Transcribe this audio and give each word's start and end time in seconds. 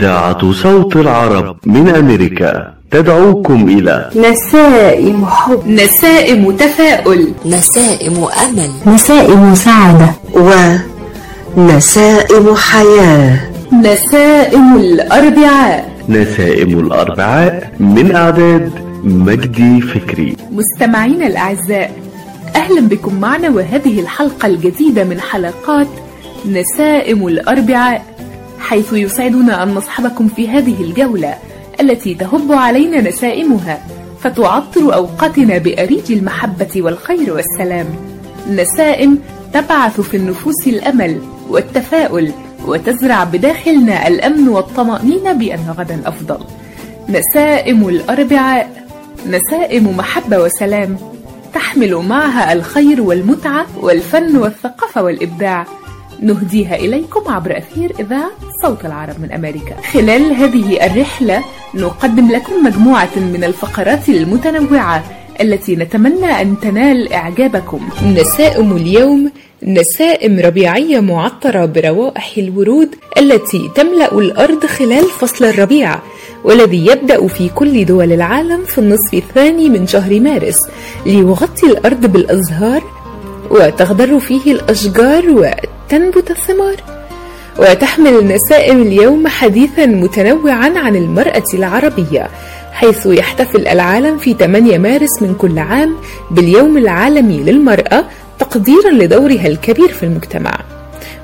إذاعة 0.00 0.52
صوت 0.52 0.96
العرب 0.96 1.56
من 1.66 1.88
أمريكا. 1.88 2.72
تدعوكم 2.90 3.68
إلى 3.68 4.10
نسائم 4.16 5.26
حب. 5.26 5.68
نسائم 5.68 6.50
تفاؤل. 6.56 7.32
نسائم 7.46 8.24
أمل. 8.44 8.70
نسائم 8.94 9.54
سعادة. 9.54 10.08
ونسائم 11.56 12.54
حياة. 12.54 13.40
نسائم 13.72 14.76
الأربعاء. 14.76 15.90
نسائم 16.08 16.78
الأربعاء 16.78 17.72
من 17.80 18.16
إعداد 18.16 18.72
مجدي 19.04 19.80
فكري. 19.80 20.36
مستمعينا 20.52 21.26
الأعزاء 21.26 21.90
أهلا 22.56 22.80
بكم 22.80 23.20
معنا 23.20 23.48
وهذه 23.48 24.00
الحلقة 24.00 24.46
الجديدة 24.46 25.04
من 25.04 25.20
حلقات 25.20 25.88
نسائم 26.46 27.26
الأربعاء. 27.26 28.09
حيث 28.60 28.92
يسعدنا 28.92 29.62
أن 29.62 29.74
نصحبكم 29.74 30.28
في 30.28 30.48
هذه 30.48 30.82
الجولة 30.82 31.34
التي 31.80 32.14
تهب 32.14 32.52
علينا 32.52 33.00
نسائمها 33.00 33.86
فتعطر 34.20 34.94
أوقاتنا 34.94 35.58
بأريج 35.58 36.12
المحبة 36.12 36.68
والخير 36.76 37.32
والسلام. 37.34 37.86
نسائم 38.50 39.18
تبعث 39.52 40.00
في 40.00 40.16
النفوس 40.16 40.66
الأمل 40.66 41.20
والتفاؤل 41.48 42.32
وتزرع 42.66 43.24
بداخلنا 43.24 44.08
الأمن 44.08 44.48
والطمأنينة 44.48 45.32
بأن 45.32 45.74
غدا 45.78 46.00
أفضل. 46.06 46.38
نسائم 47.08 47.88
الأربعاء 47.88 48.86
نسائم 49.26 49.96
محبة 49.96 50.38
وسلام 50.38 50.96
تحمل 51.54 51.94
معها 51.94 52.52
الخير 52.52 53.02
والمتعة 53.02 53.66
والفن 53.80 54.36
والثقافة 54.36 55.02
والإبداع. 55.02 55.66
نهديها 56.22 56.76
إليكم 56.76 57.32
عبر 57.32 57.58
أثير 57.58 57.92
إذاعة 58.00 58.30
صوت 58.62 58.84
العرب 58.84 59.20
من 59.22 59.32
أمريكا. 59.32 59.76
خلال 59.92 60.32
هذه 60.32 60.86
الرحلة 60.86 61.44
نقدم 61.74 62.30
لكم 62.30 62.52
مجموعة 62.64 63.16
من 63.16 63.44
الفقرات 63.44 64.08
المتنوعة 64.08 65.04
التي 65.40 65.76
نتمنى 65.76 66.42
أن 66.42 66.60
تنال 66.62 67.12
إعجابكم. 67.12 67.88
نسائم 68.16 68.76
اليوم 68.76 69.30
نسائم 69.62 70.40
ربيعية 70.40 71.00
معطرة 71.00 71.64
بروائح 71.64 72.32
الورود 72.38 72.94
التي 73.18 73.70
تملأ 73.74 74.18
الأرض 74.18 74.66
خلال 74.66 75.04
فصل 75.04 75.44
الربيع 75.44 75.98
والذي 76.44 76.86
يبدأ 76.86 77.26
في 77.26 77.48
كل 77.48 77.84
دول 77.84 78.12
العالم 78.12 78.64
في 78.64 78.78
النصف 78.78 79.14
الثاني 79.14 79.68
من 79.68 79.86
شهر 79.86 80.20
مارس 80.20 80.58
ليغطي 81.06 81.66
الأرض 81.66 82.06
بالأزهار 82.06 82.82
وتخضر 83.50 84.20
فيه 84.20 84.52
الأشجار 84.52 85.24
وتنبت 85.28 86.30
الثمار. 86.30 86.76
وتحمل 87.58 88.18
النسائم 88.18 88.82
اليوم 88.82 89.28
حديثا 89.28 89.86
متنوعا 89.86 90.72
عن 90.76 90.96
المرأة 90.96 91.44
العربية 91.54 92.28
حيث 92.72 93.06
يحتفل 93.06 93.68
العالم 93.68 94.18
في 94.18 94.34
8 94.34 94.78
مارس 94.78 95.22
من 95.22 95.34
كل 95.34 95.58
عام 95.58 95.94
باليوم 96.30 96.78
العالمي 96.78 97.38
للمرأة 97.42 98.04
تقديرا 98.38 98.90
لدورها 98.90 99.46
الكبير 99.46 99.88
في 99.88 100.02
المجتمع. 100.02 100.52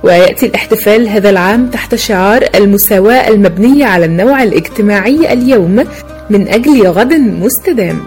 ويأتي 0.02 0.46
الاحتفال 0.46 1.08
هذا 1.08 1.30
العام 1.30 1.66
تحت 1.66 1.94
شعار 1.94 2.44
المساواة 2.54 3.28
المبنية 3.28 3.84
على 3.84 4.04
النوع 4.04 4.42
الاجتماعي 4.42 5.32
اليوم 5.32 5.84
من 6.30 6.48
أجل 6.48 6.86
غد 6.86 7.12
مستدام. 7.12 8.00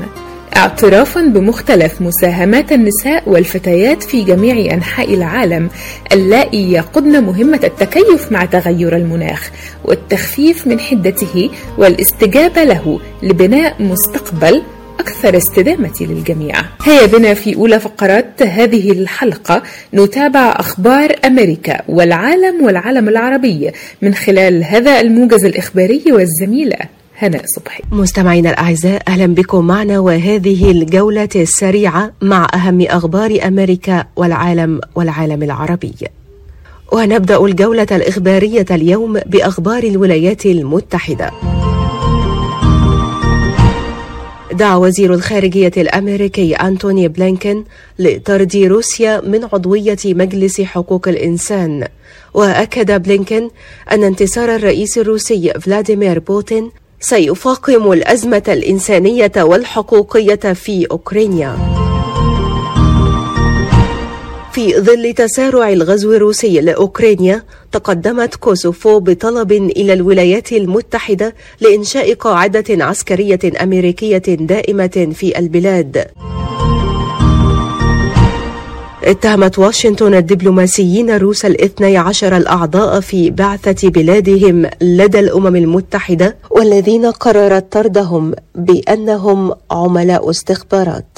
اعترافا 0.57 1.21
بمختلف 1.21 2.01
مساهمات 2.01 2.71
النساء 2.71 3.29
والفتيات 3.29 4.03
في 4.03 4.23
جميع 4.23 4.73
أنحاء 4.73 5.13
العالم 5.13 5.69
اللائي 6.13 6.71
يقضن 6.71 7.23
مهمة 7.23 7.59
التكيف 7.63 8.31
مع 8.31 8.45
تغير 8.45 8.95
المناخ 8.95 9.51
والتخفيف 9.85 10.67
من 10.67 10.79
حدته 10.79 11.49
والاستجابة 11.77 12.63
له 12.63 12.99
لبناء 13.23 13.83
مستقبل 13.83 14.61
أكثر 14.99 15.37
استدامة 15.37 15.93
للجميع. 16.01 16.55
هيا 16.83 17.05
بنا 17.05 17.33
في 17.33 17.55
أولى 17.55 17.79
فقرات 17.79 18.43
هذه 18.43 18.91
الحلقة 18.91 19.63
نتابع 19.93 20.51
أخبار 20.57 21.15
أمريكا 21.25 21.81
والعالم 21.87 22.63
والعالم 22.63 23.09
العربي 23.09 23.71
من 24.01 24.13
خلال 24.13 24.63
هذا 24.63 25.01
الموجز 25.01 25.45
الإخباري 25.45 26.03
والزميلة 26.11 26.98
هناء 27.21 27.45
صبحي. 27.45 27.83
مستمعينا 27.91 28.49
الأعزاء 28.49 29.03
أهلا 29.07 29.25
بكم 29.25 29.67
معنا 29.67 29.99
وهذه 29.99 30.71
الجولة 30.71 31.29
السريعة 31.35 32.11
مع 32.21 32.47
أهم 32.53 32.81
أخبار 32.81 33.39
أمريكا 33.47 34.05
والعالم 34.15 34.81
والعالم 34.95 35.43
العربي. 35.43 35.95
ونبدأ 36.91 37.45
الجولة 37.45 37.87
الإخبارية 37.91 38.65
اليوم 38.71 39.19
بأخبار 39.19 39.83
الولايات 39.83 40.45
المتحدة. 40.45 41.31
دعا 44.53 44.75
وزير 44.75 45.13
الخارجية 45.13 45.71
الأمريكي 45.77 46.55
أنتوني 46.55 47.07
بلينكن 47.07 47.63
لطرد 47.99 48.55
روسيا 48.55 49.21
من 49.21 49.43
عضوية 49.53 49.97
مجلس 50.05 50.61
حقوق 50.61 51.07
الإنسان. 51.07 51.87
وأكد 52.33 53.03
بلينكن 53.03 53.49
أن 53.91 54.03
انتصار 54.03 54.55
الرئيس 54.55 54.97
الروسي 54.97 55.53
فلاديمير 55.59 56.19
بوتين 56.19 56.71
سيفاقم 57.01 57.91
الأزمة 57.91 58.43
الإنسانية 58.47 59.31
والحقوقية 59.37 60.53
في 60.53 60.87
أوكرانيا. 60.91 61.55
في 64.51 64.79
ظل 64.79 65.13
تسارع 65.13 65.69
الغزو 65.69 66.13
الروسي 66.13 66.61
لأوكرانيا 66.61 67.43
تقدمت 67.71 68.35
كوسوفو 68.35 68.99
بطلب 68.99 69.51
إلى 69.51 69.93
الولايات 69.93 70.51
المتحدة 70.51 71.35
لإنشاء 71.61 72.13
قاعدة 72.13 72.85
عسكرية 72.85 73.39
أمريكية 73.63 74.17
دائمة 74.27 75.11
في 75.13 75.39
البلاد. 75.39 76.07
اتهمت 79.03 79.59
واشنطن 79.59 80.13
الدبلوماسيين 80.13 81.09
الروس 81.09 81.45
الاثني 81.45 81.97
عشر 81.97 82.37
الأعضاء 82.37 82.99
في 82.99 83.29
بعثة 83.29 83.89
بلادهم 83.89 84.69
لدى 84.81 85.19
الأمم 85.19 85.55
المتحدة 85.55 86.35
والذين 86.51 87.05
قررت 87.05 87.71
طردهم 87.71 88.33
بأنهم 88.55 89.53
عملاء 89.71 90.29
استخبارات. 90.29 91.17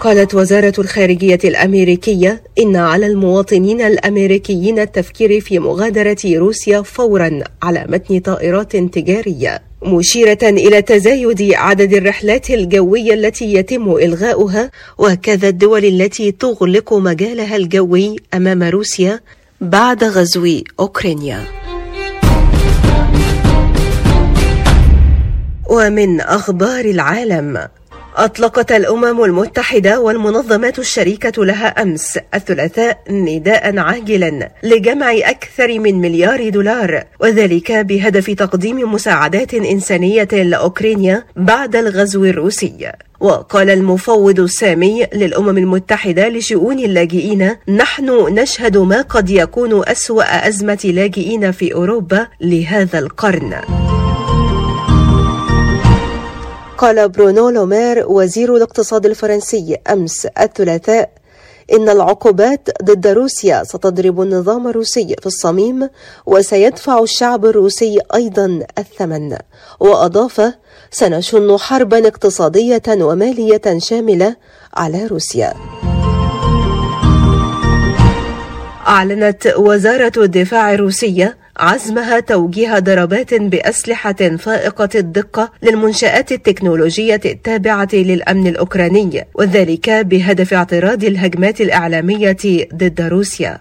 قالت 0.00 0.34
وزارة 0.34 0.72
الخارجية 0.78 1.38
الأمريكية 1.44 2.42
إن 2.58 2.76
على 2.76 3.06
المواطنين 3.06 3.80
الأمريكيين 3.80 4.78
التفكير 4.78 5.40
في 5.40 5.58
مغادرة 5.58 6.16
روسيا 6.26 6.82
فورا 6.82 7.40
على 7.62 7.86
متن 7.88 8.20
طائرات 8.20 8.76
تجارية. 8.76 9.67
مشيرة 9.82 10.38
إلى 10.42 10.82
تزايد 10.82 11.52
عدد 11.52 11.92
الرحلات 11.92 12.50
الجوية 12.50 13.14
التي 13.14 13.54
يتم 13.54 13.96
إلغاؤها 13.96 14.70
وكذا 14.98 15.48
الدول 15.48 15.84
التي 15.84 16.32
تغلق 16.32 16.94
مجالها 16.94 17.56
الجوي 17.56 18.16
أمام 18.34 18.62
روسيا 18.62 19.20
بعد 19.60 20.04
غزو 20.04 20.60
أوكرانيا. 20.80 21.44
ومن 25.70 26.20
أخبار 26.20 26.84
العالم 26.84 27.68
أطلقت 28.18 28.72
الأمم 28.72 29.24
المتحدة 29.24 30.00
والمنظمات 30.00 30.78
الشريكة 30.78 31.44
لها 31.44 31.82
أمس 31.82 32.18
الثلاثاء 32.34 32.98
نداء 33.10 33.78
عاجلا 33.78 34.50
لجمع 34.62 35.12
أكثر 35.12 35.78
من 35.78 36.00
مليار 36.00 36.48
دولار 36.48 37.04
وذلك 37.20 37.72
بهدف 37.72 38.30
تقديم 38.30 38.92
مساعدات 38.92 39.54
إنسانية 39.54 40.28
لأوكرانيا 40.32 41.24
بعد 41.36 41.76
الغزو 41.76 42.24
الروسي. 42.24 42.92
وقال 43.20 43.70
المفوض 43.70 44.40
السامي 44.40 45.06
للأمم 45.14 45.58
المتحدة 45.58 46.28
لشؤون 46.28 46.78
اللاجئين 46.78 47.56
نحن 47.68 48.34
نشهد 48.34 48.76
ما 48.76 49.02
قد 49.02 49.30
يكون 49.30 49.88
أسوأ 49.88 50.48
أزمة 50.48 50.80
لاجئين 50.84 51.52
في 51.52 51.74
أوروبا 51.74 52.26
لهذا 52.40 52.98
القرن. 52.98 53.54
قال 56.78 57.08
برونو 57.08 57.50
لومير 57.50 58.04
وزير 58.08 58.56
الاقتصاد 58.56 59.06
الفرنسي 59.06 59.76
أمس 59.90 60.26
الثلاثاء 60.26 61.10
إن 61.72 61.88
العقوبات 61.88 62.68
ضد 62.82 63.06
روسيا 63.06 63.64
ستضرب 63.64 64.20
النظام 64.20 64.68
الروسي 64.68 65.16
في 65.20 65.26
الصميم 65.26 65.88
وسيدفع 66.26 67.02
الشعب 67.02 67.46
الروسي 67.46 67.98
أيضا 68.14 68.66
الثمن. 68.78 69.36
وأضاف 69.80 70.52
سنشن 70.90 71.56
حربا 71.58 72.08
اقتصادية 72.08 72.82
ومالية 72.88 73.78
شاملة 73.78 74.36
على 74.74 75.06
روسيا. 75.06 75.54
أعلنت 78.88 79.54
وزارة 79.56 80.12
الدفاع 80.16 80.74
الروسية 80.74 81.36
عزمها 81.58 82.20
توجيه 82.20 82.78
ضربات 82.78 83.34
بأسلحة 83.34 84.36
فائقة 84.38 84.88
الدقة 84.94 85.52
للمنشآت 85.62 86.32
التكنولوجية 86.32 87.20
التابعة 87.24 87.88
للأمن 87.92 88.46
الأوكراني 88.46 89.24
وذلك 89.34 89.90
بهدف 89.90 90.54
اعتراض 90.54 91.04
الهجمات 91.04 91.60
الإعلامية 91.60 92.36
ضد 92.74 93.00
روسيا. 93.00 93.58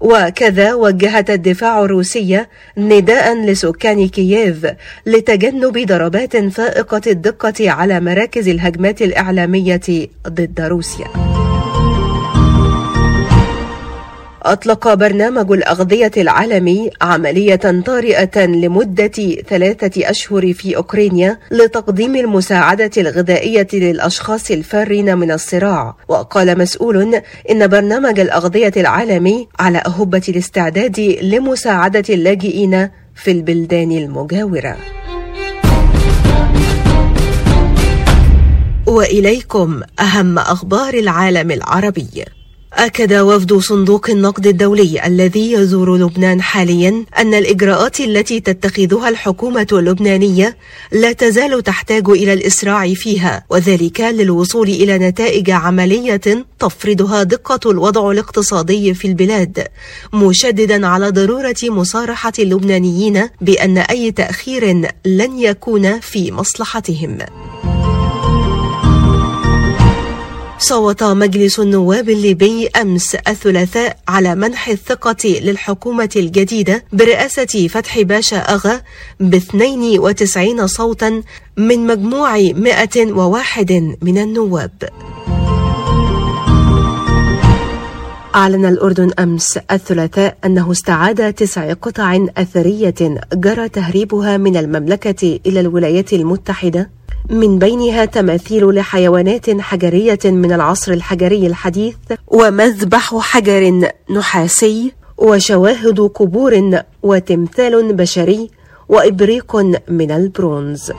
وكذا 0.00 0.74
وجهت 0.74 1.30
الدفاع 1.30 1.84
الروسية 1.84 2.48
نداء 2.78 3.44
لسكان 3.44 4.08
كييف 4.08 4.66
لتجنب 5.06 5.78
ضربات 5.78 6.36
فائقة 6.36 7.00
الدقة 7.06 7.70
على 7.70 8.00
مراكز 8.00 8.48
الهجمات 8.48 9.02
الإعلامية 9.02 10.08
ضد 10.28 10.60
روسيا. 10.60 11.35
أطلق 14.46 14.94
برنامج 14.94 15.52
الأغذية 15.52 16.10
العالمي 16.16 16.90
عملية 17.02 17.82
طارئة 17.86 18.46
لمدة 18.46 19.42
ثلاثة 19.48 20.10
أشهر 20.10 20.52
في 20.52 20.76
أوكرانيا 20.76 21.38
لتقديم 21.50 22.16
المساعدة 22.16 22.90
الغذائية 22.96 23.66
للأشخاص 23.72 24.50
الفارين 24.50 25.18
من 25.18 25.32
الصراع. 25.32 25.96
وقال 26.08 26.58
مسؤول 26.58 27.22
إن 27.50 27.66
برنامج 27.66 28.20
الأغذية 28.20 28.72
العالمي 28.76 29.48
على 29.58 29.82
أهبة 29.86 30.22
الاستعداد 30.28 31.00
لمساعدة 31.22 32.04
اللاجئين 32.10 32.90
في 33.14 33.30
البلدان 33.30 33.92
المجاورة. 33.92 34.76
وإليكم 38.86 39.80
أهم 40.00 40.38
أخبار 40.38 40.94
العالم 40.94 41.50
العربي. 41.50 42.24
أكد 42.72 43.12
وفد 43.12 43.58
صندوق 43.58 44.10
النقد 44.10 44.46
الدولي 44.46 45.06
الذي 45.06 45.52
يزور 45.52 45.96
لبنان 45.96 46.42
حاليا 46.42 47.04
أن 47.18 47.34
الإجراءات 47.34 48.00
التي 48.00 48.40
تتخذها 48.40 49.08
الحكومة 49.08 49.66
اللبنانية 49.72 50.56
لا 50.92 51.12
تزال 51.12 51.62
تحتاج 51.62 52.08
إلى 52.08 52.32
الإسراع 52.32 52.94
فيها 52.94 53.44
وذلك 53.50 54.00
للوصول 54.00 54.68
إلى 54.68 54.98
نتائج 54.98 55.50
عملية 55.50 56.46
تفرضها 56.58 57.22
دقة 57.22 57.70
الوضع 57.70 58.10
الاقتصادي 58.10 58.94
في 58.94 59.08
البلاد 59.08 59.66
مشددا 60.12 60.86
على 60.86 61.10
ضرورة 61.10 61.56
مصارحة 61.64 62.32
اللبنانيين 62.38 63.28
بأن 63.40 63.78
أي 63.78 64.10
تأخير 64.10 64.90
لن 65.04 65.38
يكون 65.38 66.00
في 66.00 66.32
مصلحتهم. 66.32 67.18
صوت 70.68 71.02
مجلس 71.02 71.60
النواب 71.60 72.10
الليبي 72.10 72.68
أمس 72.68 73.14
الثلاثاء 73.14 73.96
على 74.08 74.34
منح 74.34 74.68
الثقة 74.68 75.40
للحكومة 75.42 76.08
الجديدة 76.16 76.84
برئاسة 76.92 77.68
فتحي 77.68 78.04
باشا 78.04 78.36
أغا 78.36 78.80
ب 79.20 79.34
92 79.34 80.66
صوتا 80.66 81.22
من 81.56 81.86
مجموع 81.86 82.36
101 82.36 83.72
من 84.02 84.18
النواب. 84.18 84.70
أعلن 88.34 88.64
الأردن 88.64 89.10
أمس 89.18 89.58
الثلاثاء 89.70 90.36
أنه 90.44 90.72
استعاد 90.72 91.32
تسع 91.32 91.72
قطع 91.72 92.26
أثرية 92.36 93.20
جرى 93.32 93.68
تهريبها 93.68 94.36
من 94.36 94.56
المملكة 94.56 95.40
إلى 95.46 95.60
الولايات 95.60 96.12
المتحدة 96.12 96.90
من 97.30 97.58
بينها 97.58 98.04
تماثيل 98.04 98.74
لحيوانات 98.74 99.60
حجرية 99.60 100.18
من 100.24 100.52
العصر 100.52 100.92
الحجري 100.92 101.46
الحديث 101.46 101.96
ومذبح 102.28 103.14
حجر 103.14 103.90
نحاسي 104.10 104.92
وشواهد 105.18 106.00
قبور 106.00 106.82
وتمثال 107.02 107.92
بشري 107.92 108.50
وإبريق 108.88 109.56
من 109.88 110.10
البرونز. 110.10 110.92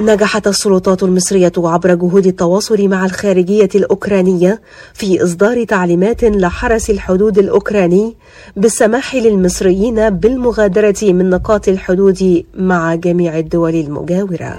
نجحت 0.00 0.46
السلطات 0.46 1.02
المصرية 1.02 1.52
عبر 1.58 1.94
جهود 1.94 2.26
التواصل 2.26 2.88
مع 2.88 3.04
الخارجية 3.04 3.68
الأوكرانية 3.74 4.60
في 4.94 5.24
إصدار 5.24 5.64
تعليمات 5.64 6.24
لحرس 6.24 6.90
الحدود 6.90 7.38
الأوكراني 7.38 8.16
بالسماح 8.56 9.14
للمصريين 9.14 10.10
بالمغادرة 10.10 10.94
من 11.02 11.30
نقاط 11.30 11.68
الحدود 11.68 12.44
مع 12.54 12.94
جميع 12.94 13.38
الدول 13.38 13.74
المجاورة. 13.74 14.58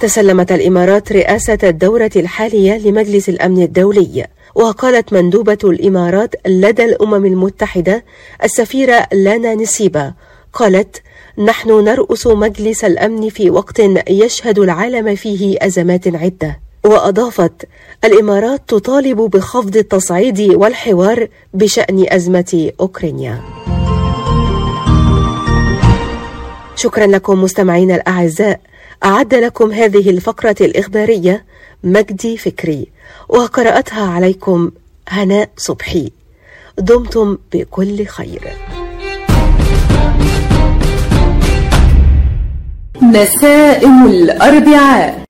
تسلمت 0.00 0.52
الإمارات 0.52 1.12
رئاسة 1.12 1.58
الدورة 1.62 2.10
الحالية 2.16 2.78
لمجلس 2.78 3.28
الأمن 3.28 3.62
الدولي 3.62 4.26
وقالت 4.54 5.12
مندوبة 5.12 5.58
الإمارات 5.64 6.34
لدى 6.46 6.84
الأمم 6.84 7.26
المتحدة 7.26 8.04
السفيرة 8.44 9.06
لانا 9.12 9.54
نسيبة 9.54 10.12
قالت 10.52 11.02
نحن 11.40 11.70
نرأس 11.84 12.26
مجلس 12.26 12.84
الأمن 12.84 13.28
في 13.28 13.50
وقت 13.50 13.80
يشهد 14.08 14.58
العالم 14.58 15.14
فيه 15.14 15.56
أزمات 15.62 16.08
عدة. 16.08 16.60
وأضافت 16.84 17.52
الإمارات 18.04 18.62
تطالب 18.68 19.20
بخفض 19.20 19.76
التصعيد 19.76 20.40
والحوار 20.40 21.28
بشأن 21.54 22.06
أزمة 22.08 22.72
أوكرانيا. 22.80 23.42
شكرا 26.76 27.06
لكم 27.06 27.42
مستمعينا 27.42 27.94
الأعزاء. 27.94 28.60
أعد 29.04 29.34
لكم 29.34 29.72
هذه 29.72 30.10
الفقرة 30.10 30.56
الإخبارية 30.60 31.44
مجدي 31.84 32.36
فكري 32.36 32.86
وقرأتها 33.28 34.10
عليكم 34.10 34.70
هناء 35.08 35.48
صبحي. 35.56 36.12
دمتم 36.78 37.38
بكل 37.52 38.06
خير. 38.06 38.52
نسائم 43.02 44.06
الأربعاء. 44.06 45.29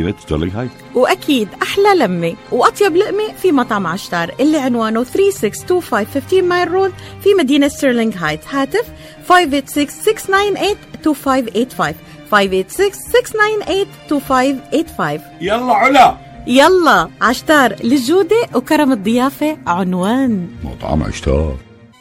مدينة 0.03 0.19
ستيرلينغ 0.19 0.59
هايت 0.59 0.71
وأكيد 0.95 1.47
أحلى 1.61 1.95
لمة 2.05 2.35
وأطيب 2.51 2.95
لقمة 2.95 3.33
في 3.41 3.51
مطعم 3.51 3.87
عشتار 3.87 4.35
اللي 4.39 4.57
عنوانه 4.57 5.03
3625 5.03 6.43
Mile 6.43 6.71
Road 6.71 6.93
في 7.23 7.29
مدينة 7.39 7.67
ستيرلينغ 7.67 8.13
هايت 8.17 8.39
هاتف 8.51 8.85
586-698-2585 9.29 11.93
586-698-2585 12.31 15.19
يلا 15.41 15.73
علا! 15.73 16.15
يلا! 16.47 17.09
عشتار 17.21 17.75
للجودة 17.83 18.35
وكرم 18.55 18.91
الضيافة 18.91 19.57
عنوان. 19.67 20.47
مطعم 20.63 21.03
عشتار. 21.03 21.55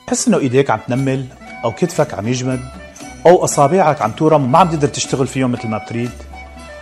تحس 0.06 0.28
إنه 0.28 0.38
إيديك 0.38 0.70
عم 0.70 0.78
تنمل 0.88 1.24
أو 1.64 1.72
كتفك 1.72 2.14
عم 2.14 2.28
يجمد 2.28 2.60
أو 3.26 3.44
أصابعك 3.44 4.02
عم 4.02 4.10
تورم 4.10 4.44
وما 4.44 4.58
عم 4.58 4.68
تقدر 4.68 4.88
تشتغل 4.88 5.26
فيهم 5.26 5.52
مثل 5.52 5.68
ما 5.68 5.78
بتريد؟ 5.78 6.10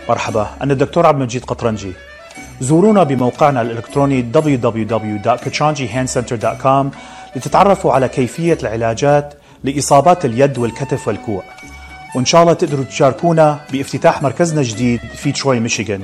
مرحبا. 0.09 0.47
أنا 0.61 0.73
الدكتور 0.73 1.05
عبد 1.05 1.19
المجيد 1.19 1.45
قطرنجي. 1.45 1.91
زورونا 2.61 3.03
بموقعنا 3.03 3.61
الإلكتروني 3.61 4.31
www.kachanjihandcenter.com 4.35 6.85
لتتعرفوا 7.35 7.93
على 7.93 8.09
كيفية 8.09 8.57
العلاجات 8.63 9.33
لإصابات 9.63 10.25
اليد 10.25 10.57
والكتف 10.57 11.07
والكوع. 11.07 11.43
وإن 12.15 12.25
شاء 12.25 12.41
الله 12.41 12.53
تقدروا 12.53 12.85
تشاركونا 12.85 13.59
بافتتاح 13.71 14.23
مركزنا 14.23 14.61
الجديد 14.61 14.99
في 15.15 15.31
تروي 15.31 15.59
ميشيغان. 15.59 16.03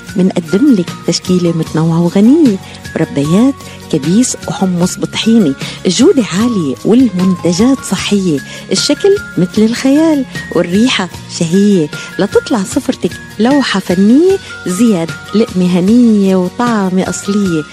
منقدم 0.15 0.73
لك 0.73 0.89
تشكيلة 1.07 1.57
متنوعة 1.57 2.01
وغنية. 2.01 2.57
مربيات 2.95 3.53
كبيس 3.91 4.37
وحمص 4.47 4.97
بطحيني 4.97 5.53
الجودة 5.85 6.23
عالية 6.33 6.75
والمنتجات 6.85 7.77
صحية. 7.91 8.39
الشكل 8.71 9.17
مثل 9.37 9.61
الخيال 9.61 10.25
والريحة 10.55 11.09
شهية. 11.39 11.87
لتطلع 12.19 12.63
سفرتك 12.63 13.11
لوحة 13.39 13.79
فنية 13.79 14.37
زياد 14.67 15.09
لقمة 15.35 15.79
هنية 15.79 16.35
وطعمة 16.35 17.09
أصلية. 17.09 17.63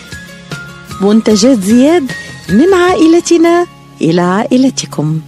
منتجات 1.01 1.65
زياد 1.65 2.13
من 2.49 2.75
عائلتنا 2.75 3.67
إلى 4.01 4.21
عائلتكم. 4.21 5.21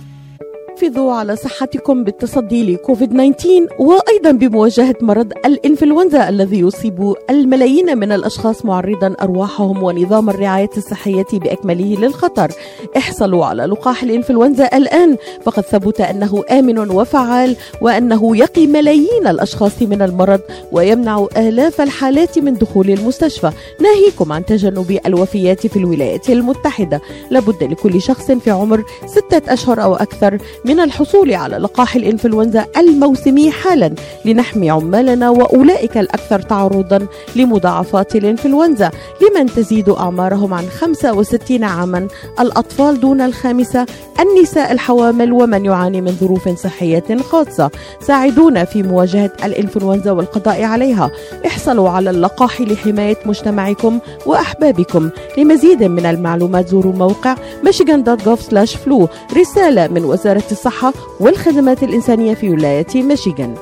حافظوا 0.80 1.12
على 1.12 1.36
صحتكم 1.36 2.04
بالتصدي 2.04 2.72
لكوفيد 2.72 3.10
19 3.10 3.66
وأيضا 3.78 4.30
بمواجهة 4.30 4.94
مرض 5.00 5.32
الإنفلونزا 5.44 6.28
الذي 6.28 6.60
يصيب 6.60 7.14
الملايين 7.30 7.98
من 7.98 8.12
الأشخاص 8.12 8.64
معرضا 8.64 9.14
أرواحهم 9.22 9.82
ونظام 9.82 10.30
الرعاية 10.30 10.70
الصحية 10.76 11.26
بأكمله 11.32 11.96
للخطر. 12.00 12.50
احصلوا 12.96 13.44
على 13.44 13.62
لقاح 13.64 14.02
الإنفلونزا 14.02 14.68
الآن. 14.76 15.16
فقد 15.42 15.62
ثبت 15.62 16.00
أنه 16.00 16.44
آمن 16.50 16.78
وفعال 16.78 17.56
وأنه 17.80 18.36
يقي 18.36 18.66
ملايين 18.66 19.26
الأشخاص 19.26 19.82
من 19.82 20.02
المرض 20.02 20.40
ويمنع 20.72 21.26
آلاف 21.36 21.80
الحالات 21.80 22.38
من 22.38 22.54
دخول 22.54 22.90
المستشفى. 22.90 23.50
ناهيكم 23.80 24.32
عن 24.32 24.44
تجنب 24.44 25.00
الوفيات 25.06 25.66
في 25.66 25.76
الولايات 25.76 26.30
المتحدة. 26.30 27.00
لابد 27.30 27.64
لكل 27.64 28.02
شخص 28.02 28.30
في 28.30 28.50
عمر 28.50 28.84
ستة 29.06 29.52
أشهر 29.52 29.82
أو 29.82 29.94
أكثر 29.94 30.38
من 30.64 30.69
الحصول 30.78 31.34
على 31.34 31.56
لقاح 31.56 31.96
الإنفلونزا 31.96 32.66
الموسمي 32.76 33.50
حالا 33.50 33.94
لنحمي 34.24 34.70
عمالنا 34.70 35.30
وأولئك 35.30 35.98
الأكثر 35.98 36.42
تعرضا 36.42 37.06
لمضاعفات 37.36 38.16
الإنفلونزا 38.16 38.90
لمن 39.20 39.46
تزيد 39.46 39.88
أعمارهم 39.88 40.54
عن 40.54 40.64
65 40.64 41.64
عاما. 41.64 42.08
الأطفال 42.40 43.00
دون 43.00 43.20
الخامسة 43.20 43.86
النساء 44.20 44.72
الحوامل 44.72 45.32
ومن 45.32 45.64
يعاني 45.64 46.00
من 46.00 46.12
ظروف 46.20 46.48
صحية 46.48 47.04
خاصة 47.30 47.70
ساعدونا 48.00 48.64
في 48.64 48.82
مواجهة 48.82 49.32
الإنفلونزا 49.44 50.10
والقضاء 50.12 50.62
عليها. 50.62 51.10
احصلوا 51.46 51.90
على 51.90 52.10
اللقاح 52.10 52.60
لحماية 52.60 53.16
مجتمعكم 53.26 53.98
وأحبابكم. 54.26 55.10
لمزيد 55.38 55.82
من 55.82 56.06
المعلومات 56.06 56.68
زوروا 56.68 56.92
موقع 56.92 57.34
michigan.gov/flu 57.66 59.06
رسالة 59.36 59.88
من 59.88 60.04
وزارة 60.04 60.44
الصحة 60.60 60.92
والخدمات 61.20 61.82
الإنسانية 61.82 62.34
في 62.34 62.50
ولاية 62.50 62.86
ميشيغان. 62.94 63.54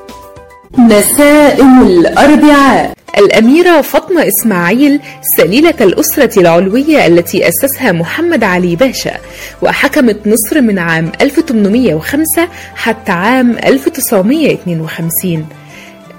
نسائم 0.79 1.81
الأربعاء. 1.87 2.93
الأميرة 3.17 3.81
فاطمة 3.81 4.27
إسماعيل 4.27 4.99
سليلة 5.37 5.73
الأسرة 5.81 6.39
العلوية 6.39 7.07
التي 7.07 7.47
أسسها 7.47 7.91
محمد 7.91 8.43
علي 8.43 8.75
باشا 8.75 9.17
وحكمت 9.61 10.19
مصر 10.27 10.61
من 10.61 10.79
عام 10.79 11.11
1805 11.21 12.47
حتى 12.75 13.11
عام 13.11 13.51
1952 13.57 15.45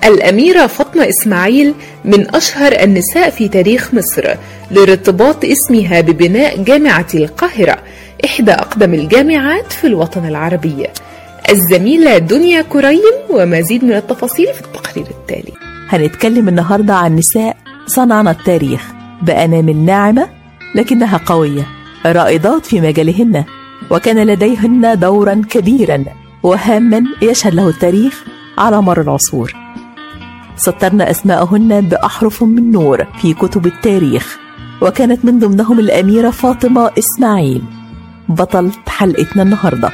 الأميرة 0.05 0.67
فاطمة 0.67 1.09
إسماعيل 1.09 1.75
من 2.05 2.35
أشهر 2.35 2.73
النساء 2.83 3.31
في 3.31 3.49
تاريخ 3.49 3.95
مصر 3.95 4.35
لارتباط 4.71 5.45
اسمها 5.45 6.01
ببناء 6.01 6.63
جامعة 6.63 7.07
القاهرة 7.15 7.79
إحدى 8.25 8.53
أقدم 8.53 8.95
الجامعات 8.95 9.73
في 9.73 9.87
الوطن 9.87 10.29
العربي. 10.29 10.87
الزميلة 11.51 12.19
دنيا 12.19 12.63
كريم 12.63 13.15
ومزيد 13.31 13.85
من 13.85 13.93
التفاصيل 13.93 14.55
في 14.55 14.61
التقرير 14.61 15.07
التالي. 15.11 15.53
هنتكلم 15.89 16.49
النهاردة 16.49 16.95
عن 16.95 17.17
نساء 17.17 17.57
صنعنا 17.87 18.31
التاريخ 18.31 18.93
بأنامل 19.23 19.77
ناعمة 19.77 20.29
لكنها 20.75 21.21
قوية 21.27 21.67
رائدات 22.07 22.67
في 22.67 22.81
مجالهن 22.81 23.45
وكان 23.91 24.27
لديهن 24.27 24.99
دورا 24.99 25.43
كبيرا 25.51 26.05
وهاما 26.43 27.05
يشهد 27.23 27.55
له 27.55 27.69
التاريخ 27.69 28.25
على 28.59 28.83
مر 28.83 29.01
العصور. 29.01 29.53
سطرنا 30.57 31.11
أسماءهن 31.11 31.81
بأحرف 31.81 32.43
من 32.43 32.71
نور 32.71 33.05
في 33.23 33.35
كتب 33.35 33.67
التاريخ 33.67 34.39
وكانت 34.83 35.25
من 35.25 35.39
ضمنهم 35.39 35.79
الأميرة 35.79 36.31
فاطمة 36.31 36.91
إسماعيل. 36.99 37.63
بطل 38.35 38.71
حلقتنا 38.89 39.43
النهارده. 39.43 39.91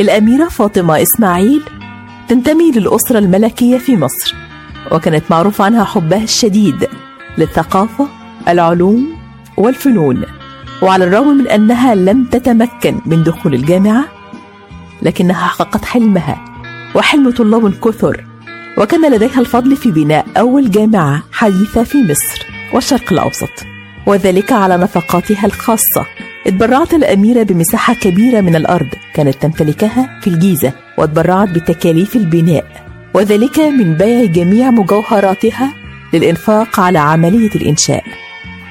الأميرة 0.00 0.48
فاطمة 0.48 1.02
إسماعيل 1.02 1.62
تنتمي 2.28 2.70
للأسرة 2.70 3.18
الملكية 3.18 3.78
في 3.78 3.96
مصر 3.96 4.34
وكانت 4.92 5.24
معروف 5.30 5.62
عنها 5.62 5.84
حبها 5.84 6.22
الشديد 6.24 6.88
للثقافة 7.38 8.08
العلوم 8.48 9.16
والفنون. 9.56 10.22
وعلى 10.82 11.04
الرغم 11.04 11.28
من 11.28 11.48
أنها 11.48 11.94
لم 11.94 12.24
تتمكن 12.24 13.00
من 13.06 13.22
دخول 13.24 13.54
الجامعة 13.54 14.04
لكنها 15.02 15.46
حققت 15.46 15.84
حلمها 15.84 16.44
وحلم 16.94 17.30
طلاب 17.30 17.74
كثر 17.74 18.24
وكان 18.78 19.12
لديها 19.12 19.40
الفضل 19.40 19.76
في 19.76 19.90
بناء 19.90 20.26
أول 20.36 20.70
جامعة 20.70 21.22
حديثة 21.32 21.82
في 21.82 21.98
مصر 22.02 22.46
والشرق 22.74 23.12
الأوسط 23.12 23.48
وذلك 24.06 24.52
على 24.52 24.76
نفقاتها 24.76 25.46
الخاصة. 25.46 26.06
اتبرعت 26.46 26.94
الأميرة 26.94 27.42
بمساحة 27.42 27.94
كبيرة 27.94 28.40
من 28.40 28.56
الأرض 28.56 28.88
كانت 29.14 29.42
تمتلكها 29.42 30.20
في 30.20 30.26
الجيزة 30.26 30.72
واتبرعت 30.98 31.48
بتكاليف 31.48 32.16
البناء 32.16 32.64
وذلك 33.14 33.58
من 33.58 33.94
بيع 33.94 34.24
جميع 34.24 34.70
مجوهراتها 34.70 35.72
للإنفاق 36.12 36.80
على 36.80 36.98
عملية 36.98 37.50
الإنشاء. 37.54 38.04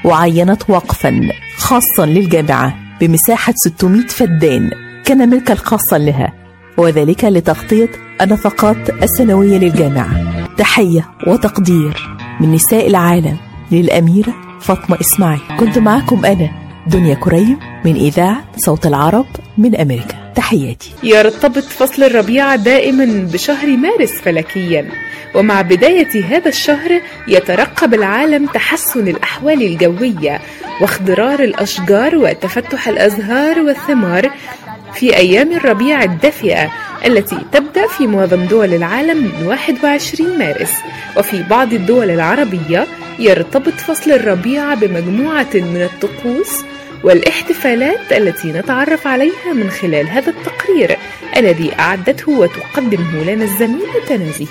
وعينت 0.05 0.69
وقفا 0.69 1.29
خاصا 1.57 2.05
للجامعة 2.05 2.75
بمساحة 3.01 3.53
600 3.55 4.07
فدان 4.07 4.71
كان 5.05 5.29
ملكا 5.29 5.55
خاصا 5.55 5.97
لها 5.97 6.33
وذلك 6.77 7.25
لتغطية 7.25 7.89
النفقات 8.21 8.89
السنوية 9.03 9.57
للجامعة. 9.57 10.45
تحية 10.57 11.09
وتقدير 11.27 12.09
من 12.39 12.51
نساء 12.51 12.87
العالم 12.87 13.37
للأميرة 13.71 14.33
فاطمة 14.61 14.97
إسماعيل. 15.01 15.41
كنت 15.59 15.77
معكم 15.77 16.25
أنا 16.25 16.64
دنيا 16.87 17.15
كريم 17.15 17.59
من 17.85 17.95
إذاعة 17.95 18.45
صوت 18.57 18.85
العرب 18.85 19.25
من 19.57 19.75
أمريكا. 19.75 20.31
تحياتي. 20.35 20.91
يرتبط 21.03 21.63
فصل 21.63 22.03
الربيع 22.03 22.55
دائما 22.55 23.05
بشهر 23.33 23.67
مارس 23.67 24.11
فلكيا 24.11 24.89
ومع 25.35 25.61
بداية 25.61 26.25
هذا 26.25 26.49
الشهر 26.49 27.01
يترقب 27.27 27.93
العالم 27.93 28.45
تحسن 28.45 29.07
الأحوال 29.07 29.61
الجوية 29.61 30.41
واخضرار 30.81 31.39
الأشجار 31.39 32.15
وتفتح 32.15 32.87
الأزهار 32.87 33.59
والثمار 33.59 34.31
في 34.93 35.15
أيام 35.17 35.51
الربيع 35.51 36.03
الدافئة 36.03 36.71
التي 37.05 37.37
تبدأ 37.51 37.87
في 37.87 38.07
معظم 38.07 38.45
دول 38.45 38.73
العالم 38.73 39.17
من 39.23 39.47
21 39.47 40.37
مارس. 40.39 40.71
وفي 41.17 41.43
بعض 41.43 41.73
الدول 41.73 42.09
العربية 42.09 42.87
يرتبط 43.19 43.73
فصل 43.73 44.11
الربيع 44.11 44.73
بمجموعة 44.73 45.49
من 45.53 45.89
الطقوس 45.93 46.63
والاحتفالات 47.03 48.11
التي 48.11 48.51
نتعرف 48.51 49.07
عليها 49.07 49.53
من 49.53 49.69
خلال 49.69 50.09
هذا 50.09 50.29
التقرير 50.29 50.97
الذي 51.37 51.73
أعدته 51.79 52.31
وتقدمه 52.31 53.23
لنا 53.23 53.43
الزميلة 53.43 54.05
تنازيه 54.07 54.47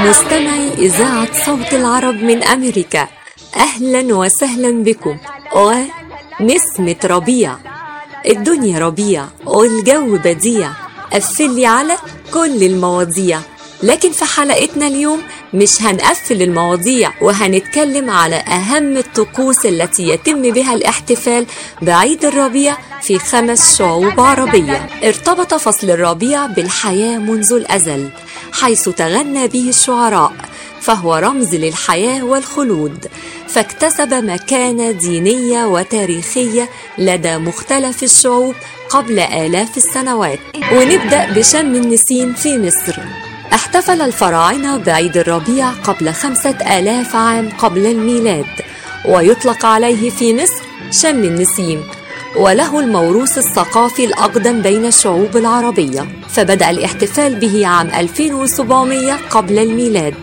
مستمعي 0.00 0.68
إذاعة 0.78 1.32
صوت 1.32 1.74
العرب 1.74 2.14
من 2.14 2.42
أمريكا 2.42 3.08
أهلا 3.56 4.14
وسهلا 4.14 4.82
بكم. 4.82 5.18
ونسمة 5.56 6.96
ربيع 7.04 7.56
الدنيا 8.26 8.78
ربيع 8.78 9.24
والجو 9.46 10.18
بديع. 10.24 10.70
قفلي 11.12 11.66
على 11.66 11.96
كل 12.32 12.62
المواضيع. 12.62 13.40
لكن 13.82 14.12
في 14.12 14.24
حلقتنا 14.24 14.86
اليوم 14.86 15.22
مش 15.54 15.82
هنقفل 15.82 16.42
المواضيع 16.42 17.12
وهنتكلم 17.22 18.10
على 18.10 18.36
أهم 18.36 18.96
الطقوس 18.96 19.66
التي 19.66 20.08
يتم 20.08 20.42
بها 20.42 20.74
الاحتفال 20.74 21.46
بعيد 21.82 22.24
الربيع 22.24 22.76
في 23.02 23.18
خمس 23.18 23.78
شعوب 23.78 24.20
عربية. 24.20 24.86
ارتبط 25.04 25.54
فصل 25.54 25.90
الربيع 25.90 26.46
بالحياة 26.46 27.18
منذ 27.18 27.52
الأزل 27.52 28.08
حيث 28.52 28.88
تغنى 28.88 29.48
به 29.48 29.68
الشعراء 29.68 30.32
فهو 30.80 31.14
رمز 31.14 31.54
للحياة 31.54 32.24
والخلود. 32.24 33.06
فاكتسب 33.48 34.14
مكانة 34.14 34.90
دينية 34.90 35.64
وتاريخية 35.66 36.68
لدى 36.98 37.36
مختلف 37.38 38.02
الشعوب 38.02 38.54
قبل 38.90 39.18
آلاف 39.18 39.76
السنوات. 39.76 40.38
ونبدأ 40.72 41.32
بشم 41.32 41.74
النسيم 41.74 42.34
في 42.34 42.58
مصر. 42.58 42.94
احتفل 43.52 44.02
الفراعنة 44.02 44.76
بعيد 44.76 45.16
الربيع 45.16 45.70
قبل 45.70 46.12
خمسة 46.12 46.78
آلاف 46.78 47.16
عام 47.16 47.48
قبل 47.58 47.86
الميلاد 47.86 48.46
ويطلق 49.08 49.66
عليه 49.66 50.10
في 50.10 50.34
مصر 50.34 50.62
شم 50.90 51.24
النسيم 51.24 51.82
وله 52.36 52.80
الموروث 52.80 53.38
الثقافي 53.38 54.04
الأقدم 54.04 54.62
بين 54.62 54.84
الشعوب 54.86 55.36
العربية 55.36 56.06
فبدأ 56.28 56.70
الاحتفال 56.70 57.34
به 57.40 57.66
عام 57.66 57.88
2700 57.88 59.12
قبل 59.30 59.58
الميلاد 59.58 60.14